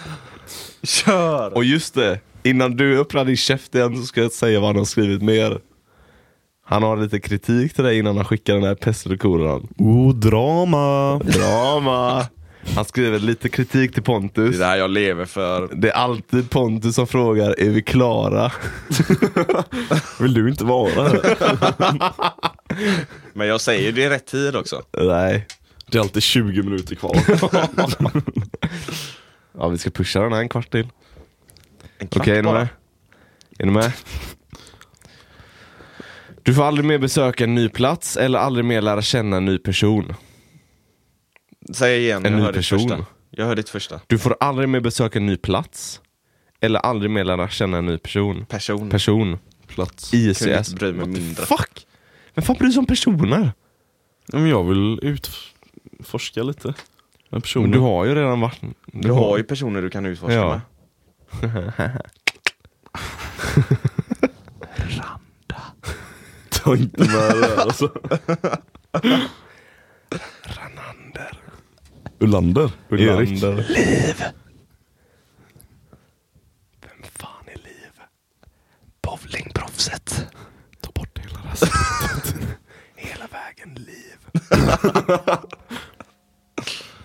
[0.83, 1.55] Kör!
[1.57, 4.77] Och just det, innan du öppnar din käft igen så ska jag säga vad han
[4.77, 5.61] har skrivit mer.
[6.67, 9.69] Han har lite kritik till dig innan han skickar den här pest eller koleran.
[9.79, 11.19] Oh, drama!
[11.25, 12.27] Drama!
[12.75, 14.55] Han skriver lite kritik till Det Pontus.
[14.55, 15.69] är det här jag lever för.
[15.75, 18.53] Det är alltid Pontus som frågar, är vi klara?
[20.21, 21.21] Vill du inte vara här?
[23.33, 24.83] Men jag säger det i rätt tid också.
[24.99, 25.47] Nej.
[25.91, 27.17] Det är alltid 20 minuter kvar.
[29.59, 30.89] Ja vi ska pusha den här en kvart till.
[31.99, 32.69] En kvart Okej, är ni med?
[33.59, 33.93] Är ni med?
[36.43, 39.59] Du får aldrig mer besöka en ny plats eller aldrig mer lära känna en ny
[39.59, 40.15] person.
[41.73, 42.79] Säg igen, En jag ny hör ditt person.
[42.89, 43.07] första.
[43.31, 44.01] Jag hör ditt första.
[44.07, 46.01] Du får aldrig mer besöka en ny plats
[46.61, 48.47] eller aldrig mer lära känna en ny person.
[48.47, 48.91] Person.
[48.91, 49.39] Person.
[49.67, 50.11] Plats.
[50.11, 50.43] Kunde ICS.
[50.47, 51.47] inte bry mig mindre.
[51.47, 51.87] Fuck!
[52.35, 53.53] Vem fan bryr sig om personer?
[54.27, 56.75] Men jag vill utforska lite.
[57.31, 57.62] En person.
[57.62, 58.61] Men du har ju redan varit...
[58.87, 60.61] Du har ju personer du kan utforska Ja.
[61.41, 62.03] med.
[66.62, 67.93] har inte med det alltså.
[72.33, 72.70] Ranander.
[72.89, 73.18] Ullander?
[73.20, 73.68] Erik?
[73.68, 74.25] Liv.
[76.81, 78.01] Vem fan är Liv?
[79.03, 80.27] Bowlingproffset.
[80.81, 81.68] Ta bort hela det här.
[82.97, 84.18] Hela vägen Liv.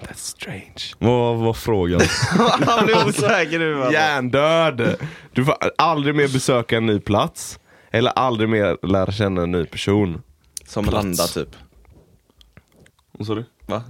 [0.02, 0.94] That's strange.
[1.00, 2.02] Vad var frågan?
[2.68, 3.94] Han blir osäker nu alltså.
[3.94, 4.96] Hjärndöd.
[5.34, 7.60] Du får aldrig mer besöka en ny plats.
[7.92, 10.22] Eller aldrig mer lära känna en ny person.
[10.66, 10.94] Som Plats.
[11.04, 11.56] landar typ.
[13.12, 13.46] Vad sa du?
[13.68, 13.84] Va?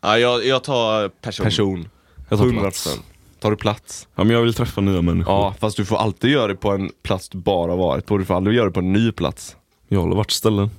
[0.00, 1.44] Ja, jag, jag tar person.
[1.44, 1.88] Person.
[2.28, 2.60] Jag tar 100%.
[2.60, 2.98] plats.
[3.40, 4.08] Tar du plats?
[4.14, 5.34] Ja men jag vill träffa nya människor.
[5.34, 8.18] Ja, fast du får alltid göra det på en plats du bara varit på.
[8.18, 9.56] Du får aldrig göra det på en ny plats.
[9.88, 10.70] Jag har varit ställen.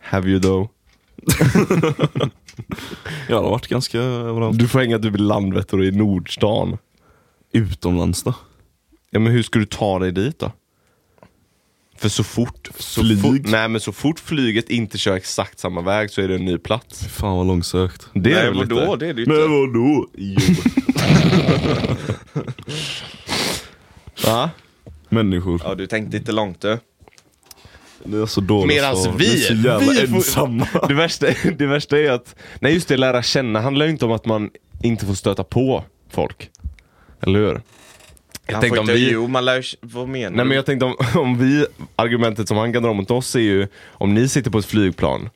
[0.00, 0.68] Have you though?
[3.28, 4.58] Jag har varit ganska överallt.
[4.58, 6.78] Du får hänga typ i Landvetter och i Nordstan.
[7.52, 8.34] Utomlands då?
[9.10, 10.52] Ja men hur ska du ta dig dit då?
[12.00, 13.20] För så fort, så Flyg?
[13.20, 16.44] fort, nej men så fort flyget inte kör exakt samma väg så är det en
[16.44, 17.06] ny plats.
[17.06, 18.06] Fan vad långsökt.
[18.14, 18.96] Det är Nej väl vadå, lite.
[18.96, 19.34] det är det inte.
[19.34, 20.08] vadå?
[20.14, 20.40] Jo.
[24.26, 24.50] Va?
[25.08, 25.60] Människor.
[25.64, 26.78] Ja du tänkte inte långt du.
[28.04, 29.12] Det är så dåligt Medans svar.
[29.18, 30.66] vi, Vi är så jävla vi får- ensamma.
[30.88, 31.26] Det värsta,
[31.58, 34.50] det värsta är att, nej just det, lära känna handlar ju inte om att man
[34.82, 36.50] inte får stöta på folk.
[37.22, 37.60] Eller hur?
[38.50, 40.48] Jag Han tänkte får inte, vi, Jo man lär vad menar nej du?
[40.48, 43.66] men jag tänkte om, om vi, argumentet som han kan dra mot oss är ju,
[43.90, 45.28] om ni sitter på ett flygplan,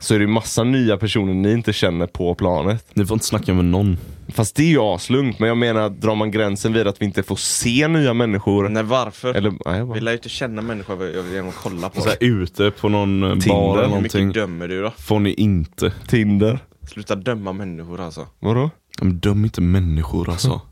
[0.00, 2.86] så är det ju massa nya personer ni inte känner på planet.
[2.94, 3.98] Ni får inte snacka med någon.
[4.28, 7.22] Fast det är ju aslugnt, men jag menar, drar man gränsen vid att vi inte
[7.22, 8.68] får se nya människor?
[8.68, 9.34] Nej varför?
[9.34, 12.08] Eller, nej, jag bara, Vi lär ju inte känna människor genom att kolla på Så
[12.08, 13.48] här, ute på någon Tinder.
[13.48, 14.26] bar eller Hur någonting.
[14.26, 14.90] mycket dömer du då?
[14.98, 15.92] Får ni inte.
[16.08, 16.58] Tinder?
[16.92, 18.26] Sluta döma människor alltså.
[18.40, 18.70] Vadå?
[19.00, 20.60] Men döm inte människor alltså.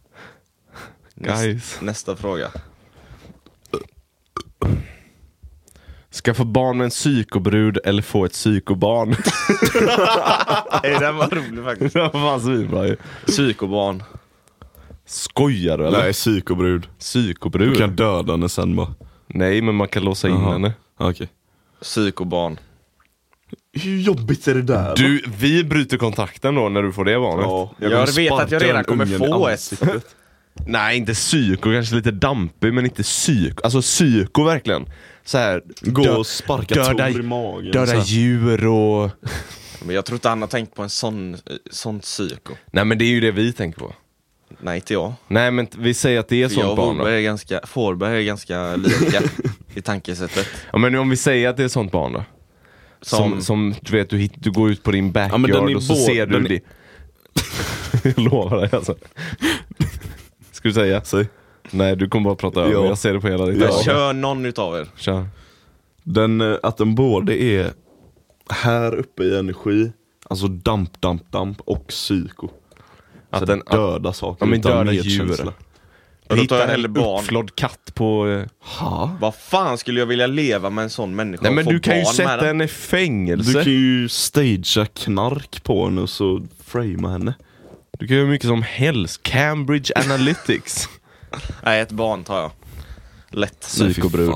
[1.21, 1.79] Guys.
[1.81, 2.51] Nästa fråga.
[6.25, 9.09] Skaffa barn med en psykobrud eller få ett psykobarn?
[10.83, 11.95] Nej den var rolig faktiskt.
[11.95, 12.97] det var fan svinbra ju.
[13.27, 14.03] Psykobarn.
[15.07, 15.99] Skojar du eller?
[15.99, 16.89] Nej, psykobrud.
[16.99, 17.69] Psykobrud?
[17.73, 18.95] Du kan döda henne sen bara.
[19.27, 20.53] Nej men man kan låsa in Jaha.
[20.53, 20.73] henne.
[20.99, 21.29] Ja, Okej.
[21.83, 22.59] Psykobarn.
[23.73, 24.97] Hur jobbigt är det där?
[24.97, 27.45] Du, vi bryter kontakten då när du får det barnet.
[27.47, 29.73] Ja, Jag vet att jag redan den kommer få ett.
[30.67, 33.61] Nej inte psyko, kanske lite dampig men inte psyko.
[33.65, 34.87] Alltså psyko verkligen.
[35.25, 37.73] Så här, Gå dö- och sparka döda- Tor i magen.
[37.73, 39.11] döda djur och...
[39.85, 41.39] Men jag tror inte han har tänkt på en sån, eh,
[41.71, 42.53] sån psyko.
[42.73, 43.93] Nej men det är ju det vi tänker på.
[44.61, 45.13] Nej inte jag.
[45.29, 47.03] Nej men vi säger att det är För jag sånt och barn då.
[47.05, 49.23] Forberg är ganska, Forberg är ganska lika
[49.75, 50.47] i tankesättet.
[50.73, 52.25] Ja men om vi säger att det är sånt barn då.
[53.03, 55.69] Som, Som, som du vet, du, hit, du går ut på din backyard men den
[55.69, 56.61] är och så ser du är- det.
[58.17, 58.95] jag lovar dig alltså.
[60.61, 61.05] Ska du säga?
[61.05, 61.29] Säg.
[61.71, 62.85] Nej du kommer bara prata över Ja.
[62.87, 63.73] jag ser det på hela ditt öga.
[63.73, 64.87] kör någon utav er.
[64.97, 65.27] Kör.
[66.03, 67.71] Den, eh, att den både är
[68.51, 69.93] här uppe i energi,
[70.31, 72.49] alltså damp, damp, damp och psyko.
[73.31, 75.45] Att så den- döda saker Ja utan döda medkänsla.
[75.45, 75.53] djur.
[76.29, 77.19] Ja, hittar en barn.
[77.21, 78.29] uppflådd katt på...
[78.29, 79.17] eh, Ha?
[79.21, 82.05] Vad fan skulle jag vilja leva med en sån människa Nej men du kan ju
[82.05, 82.47] sätta den?
[82.47, 83.53] henne i fängelse.
[83.59, 87.35] Du kan ju stagea knark på henne och så framea henne.
[88.01, 89.23] Du kan göra mycket som helst.
[89.23, 90.89] Cambridge Analytics.
[91.65, 92.51] Nej ett barn tar jag.
[93.31, 93.61] Lätt.
[93.61, 94.31] Psykobrud.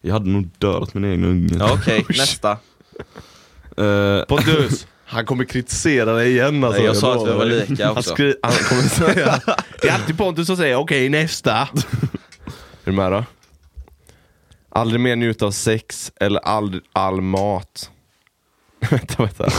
[0.00, 1.56] Jag hade nog dödat min egen unge.
[1.58, 2.50] Ja, Okej, nästa.
[3.76, 6.78] Eh, Pontus, han kommer kritisera dig igen alltså.
[6.80, 7.66] Nej, jag sa att vi lovar var dig.
[7.68, 8.14] lika Han, också.
[8.14, 9.40] skri- han kommer säga,
[9.82, 11.52] det är alltid Pontus som säger okej nästa.
[11.56, 11.68] Är
[12.84, 13.24] du med då?
[14.68, 17.90] Aldrig mer njuta av sex eller aldrig all mat.
[18.90, 19.50] vänta, vänta.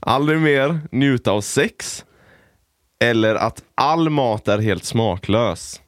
[0.00, 2.04] Aldrig mer njuta av sex
[3.00, 5.80] eller att all mat är helt smaklös.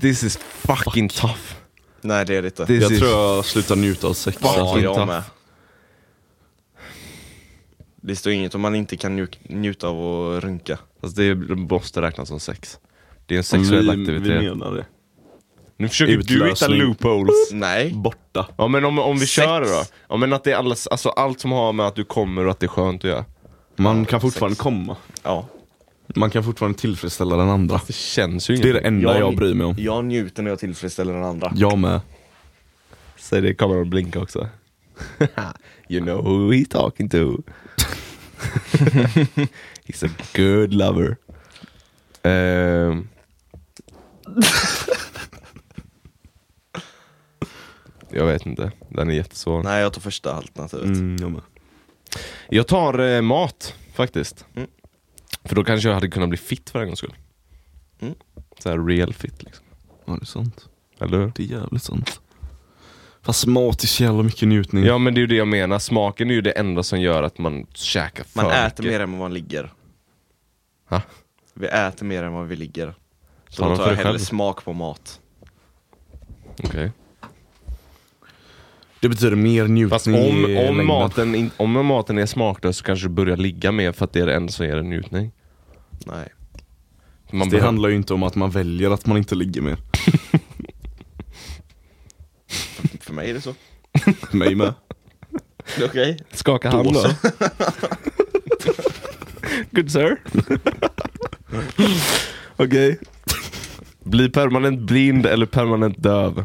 [0.00, 1.54] This is fucking tough.
[2.00, 2.66] Nej det är det inte.
[2.66, 4.38] This jag is tror jag slutar njuta av sex.
[4.42, 5.06] Ja, jag tough.
[5.06, 5.22] med.
[7.96, 9.96] Det står inget om man inte kan nju- njuta av
[10.36, 10.78] att runka.
[11.00, 12.78] Fast det måste räknas som sex.
[13.26, 14.42] Det är en sexuell vi, aktivitet.
[14.42, 14.86] vi menar det.
[15.82, 16.78] Nu försöker du hitta Utlösning.
[16.78, 17.34] loopholes.
[17.52, 17.92] Nej.
[17.94, 18.46] Borta.
[18.56, 19.30] Ja men om, om vi Sex.
[19.32, 19.84] kör då.
[20.08, 22.50] Ja, men att det är allas, alltså allt som har med att du kommer och
[22.50, 23.24] att det är skönt att göra.
[23.76, 24.62] Man Ja, kan fortfarande sex.
[24.62, 24.96] komma.
[25.22, 25.46] Ja.
[26.14, 27.80] Man kan fortfarande tillfredsställa den andra.
[27.86, 29.74] Det känns ju Det är det enda jag bryr mig om.
[29.78, 31.52] Jag njuter när jag tillfredsställer den andra.
[31.56, 32.00] Jag med.
[33.16, 34.48] Säg det i kameran och blinka också.
[35.88, 37.16] you know who he talking to.
[39.86, 41.16] He's a good lover.
[42.22, 43.08] Ehm.
[48.12, 49.62] Jag vet inte, den är jättesvår.
[49.62, 50.84] Nej jag tar första alternativet.
[50.86, 51.42] Mm, jag med.
[52.48, 54.46] Jag tar eh, mat faktiskt.
[54.54, 54.68] Mm.
[55.44, 57.14] För då kanske jag hade kunnat bli fit för en gångs skull.
[58.00, 58.14] Mm.
[58.58, 59.64] Så här real fit liksom.
[60.06, 60.68] jävligt sant.
[61.00, 61.32] Eller hur?
[61.36, 62.20] Det är jävligt sant.
[63.22, 64.84] Fast mat är så jävla mycket njutning.
[64.84, 67.22] Ja men det är ju det jag menar, smaken är ju det enda som gör
[67.22, 68.84] att man käkar för Man äter mycket.
[68.84, 69.72] mer än vad man ligger.
[70.88, 71.02] Ha?
[71.54, 72.94] Vi äter mer än vad vi ligger.
[73.48, 74.18] Så Tala då tar jag hellre själv.
[74.18, 75.20] smak på mat.
[76.64, 76.92] Okej.
[79.02, 83.06] Det betyder mer njutning Fast om, i om, maten, om maten är smaklös så kanske
[83.08, 85.32] du börjar ligga mer för att det är det enda som ger en njutning.
[86.06, 86.28] Nej.
[87.32, 89.76] Man Det behöver- handlar ju inte om att man väljer att man inte ligger mer.
[93.00, 93.54] För mig är det så.
[94.36, 94.74] Mig med.
[95.84, 96.18] Okej.
[96.32, 97.10] Skaka hand då.
[99.70, 100.16] Good sir.
[102.56, 102.98] Okej.
[104.04, 106.44] Bli permanent blind eller permanent döv?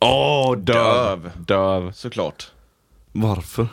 [0.00, 1.22] Åh, döv.
[1.22, 1.30] Döv.
[1.46, 1.92] Döv.
[1.92, 2.50] Såklart.
[3.12, 3.66] Varför?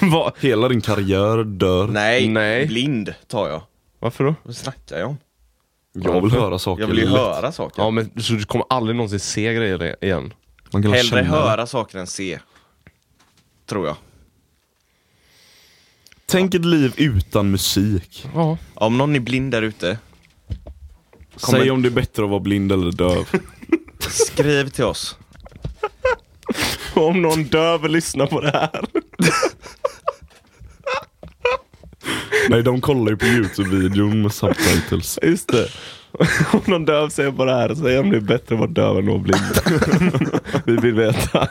[0.12, 0.32] Va?
[0.40, 1.86] Hela din karriär dör.
[1.86, 2.66] Nej, Nej.
[2.66, 3.62] blind tar jag.
[3.98, 4.34] Varför då?
[4.42, 5.18] Vad snackar jag om?
[5.92, 7.12] Jag vill höra saker Jag vill ju lätt.
[7.12, 7.82] höra saker.
[7.82, 10.34] Ja men så du kommer aldrig någonsin se grejer igen?
[10.72, 11.28] Man kan Hellre känna det.
[11.28, 12.38] höra saker än se.
[13.66, 13.96] Tror jag.
[16.26, 18.26] Tänk ett liv utan musik.
[18.34, 18.58] Ja.
[18.74, 19.98] Om någon är blind där ute,
[21.36, 23.24] Säg om det är bättre att vara blind eller döv.
[24.08, 25.16] skriv till oss.
[27.08, 28.80] Om någon döv lyssnar på det här.
[32.48, 35.18] Nej, de kollar ju på Youtube-videon med subtitles.
[35.22, 35.68] Just det.
[36.52, 38.98] Om någon döv säger på det här, säg om det är bättre att vara döv
[38.98, 39.80] än att vara blind.
[40.66, 41.48] Vi vill veta.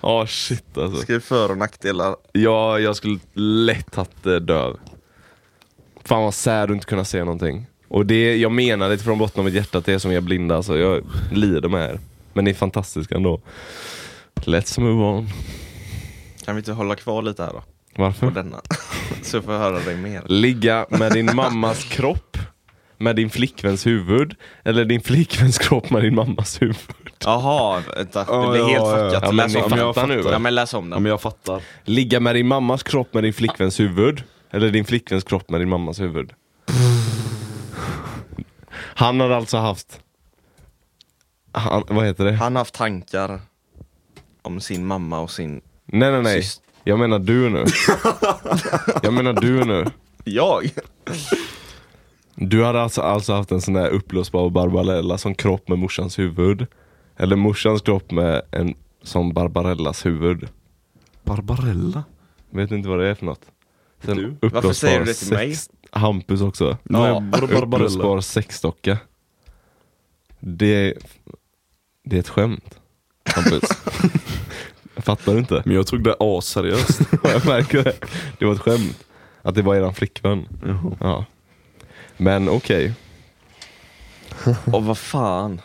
[0.00, 1.02] Ja shit alltså.
[1.02, 2.16] Skriv för och nackdelar.
[2.32, 4.76] Ja, jag skulle lätt haft eh, döv.
[6.04, 7.66] Fan vad sad att inte kunna se någonting.
[7.88, 10.20] Och det, jag menar det från botten av mitt hjärta att det är som är
[10.20, 10.78] blinda, alltså.
[10.78, 12.00] jag lider med er.
[12.32, 13.40] Men ni är fantastiska ändå.
[14.44, 15.28] Let's move on.
[16.44, 17.62] Kan vi inte hålla kvar lite här då?
[17.96, 18.30] På Varför?
[18.30, 18.60] denna.
[19.22, 20.22] Så får jag höra dig mer.
[20.26, 22.36] Ligga med din mammas kropp,
[22.98, 24.34] med din flickväns huvud,
[24.64, 26.76] eller din flickväns kropp med din mammas huvud.
[27.24, 28.24] Jaha, vänta.
[28.24, 28.96] Det Ja, blir helt ja.
[29.10, 29.22] fuckat.
[29.22, 30.16] Ja, men läs om fattar den.
[30.18, 30.30] nu?
[30.30, 31.02] Ja men läs om den.
[31.02, 31.62] men jag fattar.
[31.84, 35.68] Ligga med din mammas kropp med din flickväns huvud, eller din flickväns kropp med din
[35.68, 36.32] mammas huvud.
[38.74, 40.00] Han har alltså haft...
[41.52, 42.32] Han, vad heter det?
[42.32, 43.40] Han har haft tankar
[44.42, 45.60] om sin mamma och sin...
[45.86, 46.42] Nej nej nej,
[46.84, 47.64] jag menar du nu.
[49.02, 49.84] Jag menar du nu.
[50.24, 50.70] Jag?
[52.34, 56.66] Du hade alltså, alltså haft en sån där uppblåsbar Barbarella som kropp med morsans huvud.
[57.16, 60.48] Eller morsans kropp med en som Barbarellas huvud.
[61.22, 62.04] Barbarella?
[62.50, 63.40] Vet inte vad det är för något.
[64.04, 64.48] Sen Du?
[64.48, 65.54] Varför säger du det till mig?
[65.54, 66.76] sex- Hampus också.
[66.82, 67.22] Ja?
[67.42, 68.98] Uppblåsbar sexdocka.
[70.40, 70.94] Det,
[72.04, 72.78] det är ett skämt.
[73.34, 73.62] Hampus.
[75.10, 75.62] Fattar du inte?
[75.64, 77.00] Men jag tog det asseriöst.
[77.22, 77.94] jag märker det.
[78.38, 79.04] Det var ett skämt.
[79.42, 80.48] Att det var eran flickvän.
[81.00, 81.24] Ja.
[82.16, 82.92] Men okej.
[84.72, 85.60] Och vad fan.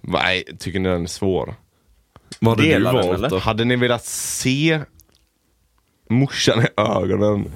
[0.00, 1.54] Nej, tycker ni den är svår?
[2.40, 3.30] Vad hade du Delar den, valt eller?
[3.30, 3.38] då?
[3.38, 4.80] Hade ni velat se
[6.08, 7.50] morsan i ögonen?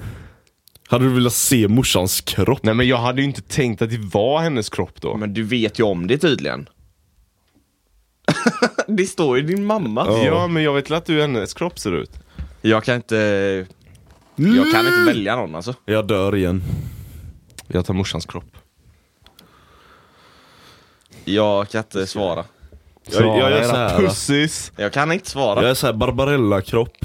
[0.87, 2.63] Hade du velat se morsans kropp?
[2.63, 5.17] Nej men jag hade ju inte tänkt att det var hennes kropp då.
[5.17, 6.69] Men du vet ju om det tydligen.
[8.87, 10.05] Det står ju din mamma.
[10.23, 10.47] Ja.
[10.47, 12.11] men jag vet att du hennes kropp ser ut.
[12.61, 13.15] Jag kan inte...
[14.35, 15.73] Jag kan inte välja någon alltså.
[15.85, 16.63] Jag dör igen.
[17.67, 18.57] Jag tar morsans kropp.
[21.25, 22.45] Jag kan inte svara.
[23.11, 24.07] Jag- jag gör Svara så era här, va?
[24.07, 24.71] Pussis.
[24.75, 25.61] Jag kan inte svara.
[25.61, 26.97] Jag är såhär Barbarella-kropp.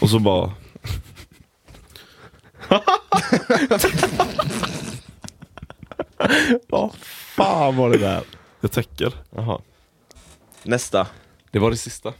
[0.00, 0.52] Och så bara...
[6.68, 6.94] Vad
[7.36, 8.22] fan var det där?
[8.60, 9.12] Jag täcker.
[9.36, 9.60] Jaha.
[10.64, 11.06] Nästa.
[11.50, 12.12] Det var det sista.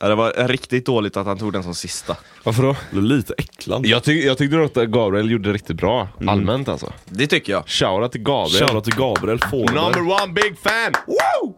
[0.00, 2.16] Ja, det var riktigt dåligt att han tog den som sista.
[2.44, 2.76] Varför då?
[2.90, 3.88] Det är lite äcklande.
[3.88, 6.08] Jag, tyck, jag tyckte att Gabriel gjorde det riktigt bra.
[6.26, 6.92] Allmänt alltså.
[7.04, 7.62] Det tycker jag.
[7.66, 8.66] Shoutout till Gabriel.
[8.68, 9.74] Shoutout till Gabriel Fårberg.
[9.74, 10.92] Number one big fan!
[11.06, 11.54] Woo!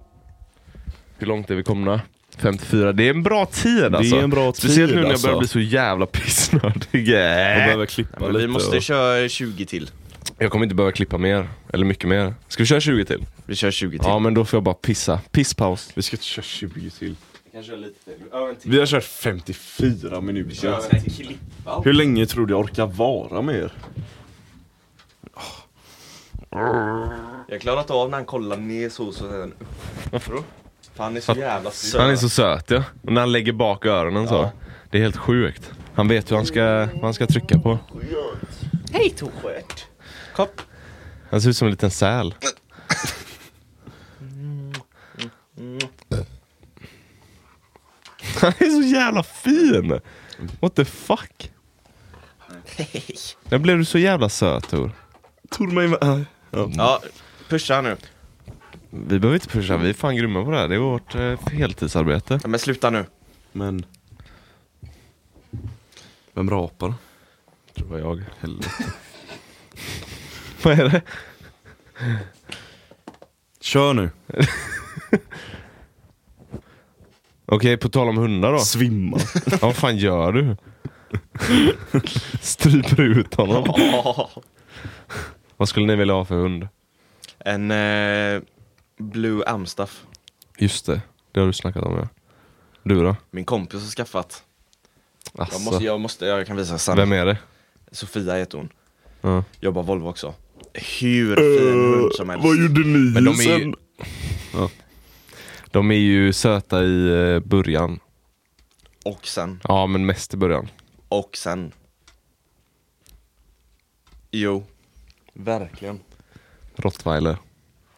[1.18, 2.00] Hur långt är vi komna?
[2.38, 4.16] 54, det är en bra tid alltså.
[4.16, 5.26] en bra Speciellt tid, nu när jag alltså.
[5.26, 7.08] börjar bli så jävla pissnödig.
[7.08, 8.46] Jag behöver klippa Men lite.
[8.46, 8.82] vi måste och...
[8.82, 9.90] köra 20 till.
[10.38, 12.34] Jag kommer inte behöva klippa mer, eller mycket mer.
[12.48, 13.26] Ska vi köra 20 till?
[13.46, 14.08] Vi kör 20 till.
[14.08, 15.20] Ja men då får jag bara pissa.
[15.30, 15.90] Pisspaus.
[15.94, 17.16] Vi ska inte köra 20 till.
[17.52, 18.12] kan köra lite till.
[18.32, 18.56] En.
[18.64, 21.00] Vi har kört 54 minuter.
[21.10, 21.82] klippa.
[21.84, 23.72] Hur länge tror du jag orkar vara med er?
[26.50, 29.64] Jag har klarat av när han kollar ner så och så sen upp.
[30.10, 30.44] Varför då?
[30.94, 32.00] För han är så jävla söt.
[32.00, 32.84] Han är så söt ja.
[33.02, 34.34] Och när han lägger bak öronen så.
[34.34, 34.52] Ja.
[34.90, 35.70] Det är helt sjukt.
[35.94, 36.64] Han vet hur han ska,
[36.94, 37.78] vad han ska trycka på.
[38.92, 39.86] Hej Torsköt!
[40.35, 40.61] Kopp.
[41.30, 42.35] Han ser ut som en liten säl.
[48.41, 50.01] Han är så jävla fin!
[50.61, 51.53] What the fuck?
[53.45, 54.91] När blev du så jävla söt Tor?
[55.51, 56.24] Tror mig med...
[56.51, 56.70] Ja.
[56.76, 57.03] Ja,
[57.49, 57.97] Pusha nu.
[58.91, 60.68] Vi behöver inte pusha, vi är fan grymma på det här.
[60.68, 62.41] Det är vårt eh, heltidsarbete.
[62.43, 63.05] Ja, men sluta nu.
[63.53, 63.87] Men...
[66.33, 66.95] Vem rapar?
[67.74, 68.22] Det var jag.
[68.41, 68.70] Helvete.
[70.64, 71.02] Vad är det?
[73.60, 74.10] Kör nu.
[77.46, 78.58] Okej, på tal om hundar då.
[78.58, 79.18] Svimma.
[79.46, 80.56] Ja, vad fan gör du?
[82.40, 83.74] Stryper ut honom.
[85.56, 86.68] Vad skulle ni vilja ha för hund?
[87.38, 88.42] En eh,
[88.98, 90.04] Blue Amstaff.
[90.58, 91.00] Just det,
[91.32, 92.08] det har du snackat om ja.
[92.82, 93.16] Du då?
[93.30, 94.44] Min kompis har skaffat.
[95.32, 96.96] Jag, måste, jag, måste, jag kan visa sen.
[96.96, 97.38] Vem är det?
[97.92, 98.68] Sofia heter hon.
[99.20, 99.44] Ja.
[99.60, 100.34] Jobbar Volvo också.
[100.74, 102.44] Hur fin hund som helst.
[102.44, 103.74] Vad gjorde ni Men de är ju- sen?
[105.70, 108.00] De är ju söta i eh, början.
[109.04, 109.60] Och sen.
[109.64, 110.68] Ja, men mest i början.
[111.08, 111.72] Och sen.
[114.30, 114.66] Jo.
[115.34, 116.00] Verkligen.
[116.76, 117.36] Rottweiler.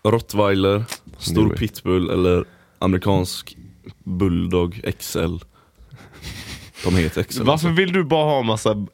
[0.02, 0.84] Rottweiler,
[1.18, 2.44] stor pitbull eller
[2.78, 3.56] amerikansk
[4.04, 5.36] bulldog XL.
[6.84, 7.38] De heter XL.
[7.38, 7.68] Varför alltså.
[7.68, 8.74] vill du bara ha massa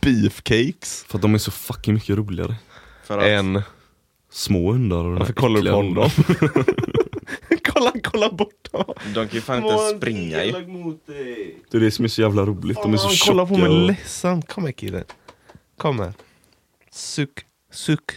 [0.00, 1.04] beefcakes?
[1.08, 2.54] För att de är så fucking mycket roligare.
[3.04, 3.62] För att, Än...
[4.30, 6.10] Små hundar och Varför kollar du på honom?
[7.64, 8.84] kolla, kolla bort dem.
[9.14, 10.52] de kan ju fan inte ens springa ju.
[11.70, 12.78] Det är det som är så jävla roligt.
[12.82, 13.86] De är så tjocka kollar på mig och...
[13.86, 14.48] ledsamt.
[14.48, 15.04] Kom här killen.
[15.78, 16.12] Kom här.
[16.90, 17.40] Suck,
[17.72, 18.12] suck.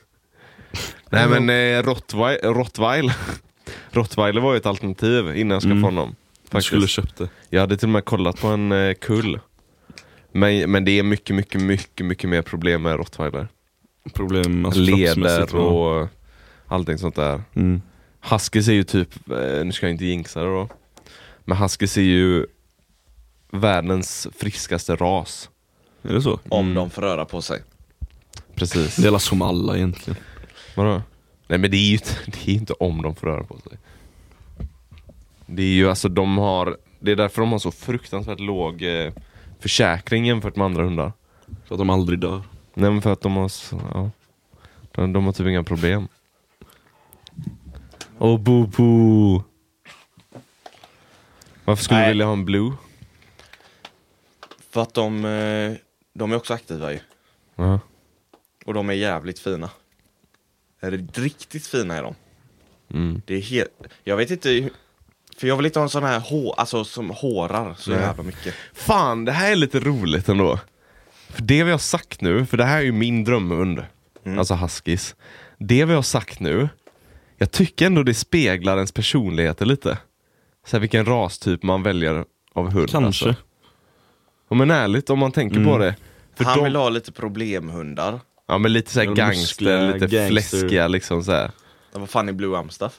[1.10, 3.16] Nej men eh, Rottweiler, Rottweiler.
[3.90, 5.82] Rottweiler var ju ett alternativ innan jag skaffade Mm.
[5.84, 6.14] honom.
[6.42, 6.66] Du Faktiskt.
[6.66, 7.28] skulle köpt det.
[7.50, 9.40] Jag hade till och med kollat på en eh, kull.
[10.32, 13.48] Men, men det är mycket, mycket, mycket, mycket mer problem med rottweiler.
[14.14, 16.08] Problem alltså, Leder och
[16.68, 17.42] allting sånt där.
[17.54, 17.82] Mm.
[18.20, 20.68] Huskies är ju typ, eh, nu ska jag inte jinxa det då.
[21.44, 22.46] Men Huskies är ju
[23.50, 25.50] världens friskaste ras.
[26.02, 26.40] Är det så?
[26.48, 26.74] Om Mm.
[26.74, 27.62] de får röra på sig.
[28.54, 28.96] Precis.
[28.96, 30.16] Det är som alla egentligen.
[30.76, 31.02] Vadå?
[31.48, 33.78] Nej men det är ju inte, det är inte om de får röra på sig.
[35.46, 39.12] Det är ju alltså de har, det är därför de har så fruktansvärt låg eh,
[39.60, 41.12] försäkring jämfört med andra hundar.
[41.68, 42.42] Så att de aldrig dör.
[42.74, 44.10] Nej men för att de har, så- ja,
[44.92, 46.08] de, de har typ inga problem.
[48.18, 49.42] Åh oh, bo bo.
[51.64, 52.06] Varför skulle Nej.
[52.08, 52.72] du vilja ha en blue?
[54.70, 55.72] För att de, eh,
[56.14, 56.98] de är också aktiva ju.
[57.56, 57.80] Ja.
[58.64, 59.70] Och de är jävligt fina.
[60.80, 62.14] Är det riktigt fina är de.
[62.94, 63.22] Mm.
[63.26, 64.70] Det är helt, jag vet inte hur-
[65.36, 68.00] för jag vill inte ha en sån här hår, alltså som hårar så Nej.
[68.00, 68.54] jävla mycket.
[68.72, 70.58] Fan, det här är lite roligt ändå.
[71.32, 73.82] För det vi har sagt nu, för det här är ju min drömhund.
[74.24, 74.38] Mm.
[74.38, 75.14] Alltså huskies.
[75.58, 76.68] Det vi har sagt nu,
[77.38, 79.98] jag tycker ändå det speglar ens personligheter lite.
[80.66, 82.24] Så här, vilken rastyp man väljer
[82.54, 82.90] av hund.
[82.90, 83.28] Kanske.
[83.28, 83.42] Alltså.
[84.48, 85.68] Ja, men ärligt, om man tänker Mm.
[85.68, 85.94] på det.
[86.36, 88.20] För Han de, vill ha lite problemhundar.
[88.48, 90.28] ja, men lite såhär gangster, muskliga, lite gangster.
[90.58, 91.50] fläskiga liksom så här.
[91.92, 92.92] Ja, Vad fan är Blue Amstaff?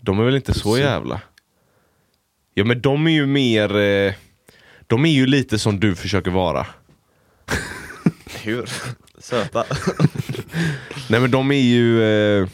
[0.00, 0.82] De är väl inte så Pussy.
[0.82, 1.20] jävla...
[2.54, 3.76] Ja men de är ju mer...
[3.76, 4.12] Eh,
[4.86, 6.66] de är ju lite som du försöker vara.
[8.42, 8.70] Hur?
[9.18, 9.64] Söta.
[11.10, 12.02] Nej men de är ju...
[12.02, 12.48] Eh,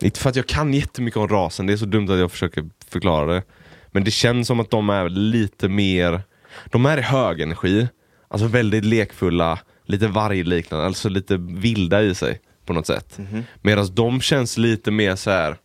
[0.00, 2.70] inte för att jag kan jättemycket om rasen, det är så dumt att jag försöker
[2.88, 3.42] förklara det.
[3.90, 6.22] Men det känns som att de är lite mer...
[6.66, 7.88] De är i hög energi,
[8.28, 13.18] alltså väldigt lekfulla, lite vargliknande, alltså lite vilda i sig på något sätt.
[13.62, 15.56] Medan de känns lite mer så här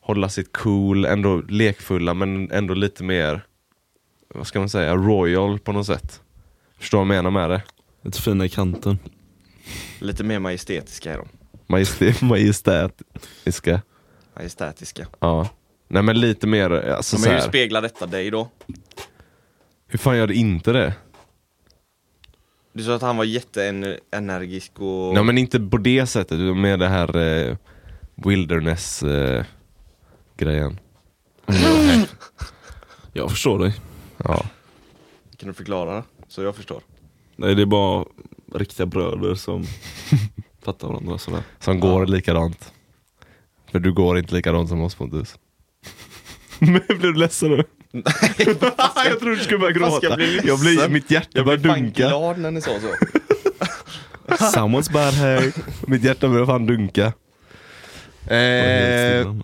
[0.00, 3.44] hålla sitt cool, ändå lekfulla men ändå lite mer,
[4.34, 6.21] vad ska man säga, royal på något sätt.
[6.82, 7.62] Förstår vad jag menar med det?
[8.02, 8.98] Lite fina i kanten.
[9.98, 11.28] Lite mer majestätiska är de.
[11.66, 13.82] Majestät, majestätiska.
[14.36, 15.06] Majestätiska.
[15.20, 15.48] Ja.
[15.88, 17.48] Nej men lite mer, alltså Men så hur här.
[17.48, 18.48] speglar detta dig då?
[19.86, 20.94] Hur fan gör det inte det?
[22.72, 25.14] Du sa att han var jätteenergisk och...
[25.14, 27.56] Nej men inte på det sättet, utan med det här eh,
[28.14, 29.44] wilderness eh,
[30.36, 30.78] grejen.
[33.12, 33.74] Jag förstår dig.
[34.24, 34.44] Ja.
[35.36, 36.02] Kan du förklara det?
[36.32, 36.82] Så jag förstår.
[37.36, 38.04] Nej det är bara
[38.54, 39.64] riktiga bröder som
[40.62, 41.42] fattar varandra sådär.
[41.58, 42.72] Som går likadant.
[43.70, 45.34] För du går inte likadant som oss Pontus.
[46.58, 47.64] Men blir du ledsen nu?
[49.04, 50.06] jag trodde du skulle börja gråta.
[50.06, 50.48] jag bli ledsen?
[50.48, 52.08] Jag blir, mitt hjärta Jag börjar blev fan dunka.
[52.08, 52.88] glad när ni sa så.
[54.58, 55.52] Someone's bad hair.
[55.86, 57.12] Mitt hjärta börjar fan dunka.
[58.34, 59.34] Eh,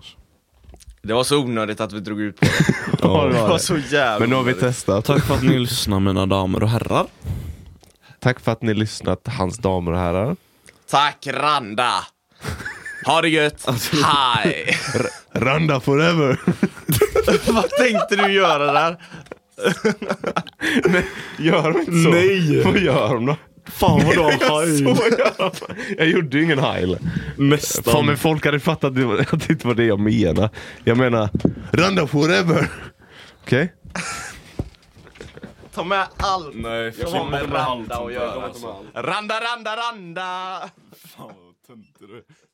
[1.01, 2.51] Det var så onödigt att vi drog ut på det.
[3.01, 4.69] ja, det var så jävla Men nu har vi onödigt.
[4.69, 5.05] testat.
[5.05, 7.05] Tack för att ni lyssnar mina damer och herrar.
[8.19, 10.35] Tack för att ni lyssnat, hans damer och herrar.
[10.89, 11.91] Tack Randa!
[13.05, 13.67] Ha det gött!
[14.03, 14.77] Hej!
[15.33, 16.39] Randa forever!
[17.51, 18.97] Vad tänkte du göra där?
[21.37, 22.09] Gör de inte så?
[22.09, 22.63] Nej.
[22.63, 23.35] Vad gör de då?
[23.69, 24.63] Fan vad du har
[25.39, 25.53] jag,
[25.97, 26.97] jag gjorde ju ingen heil.
[26.97, 28.05] Fan Nästan.
[28.05, 30.49] men folk hade fattat att det att inte var det jag menade.
[30.83, 31.29] Jag menar,
[31.71, 32.71] randa forever.
[33.43, 33.73] Okej?
[35.73, 36.55] Ta med allt!
[36.55, 38.49] Nej, Jag har med randa och göra.
[38.93, 40.59] Randa, randa, randa!
[41.17, 42.48] Fan vad töntig du är.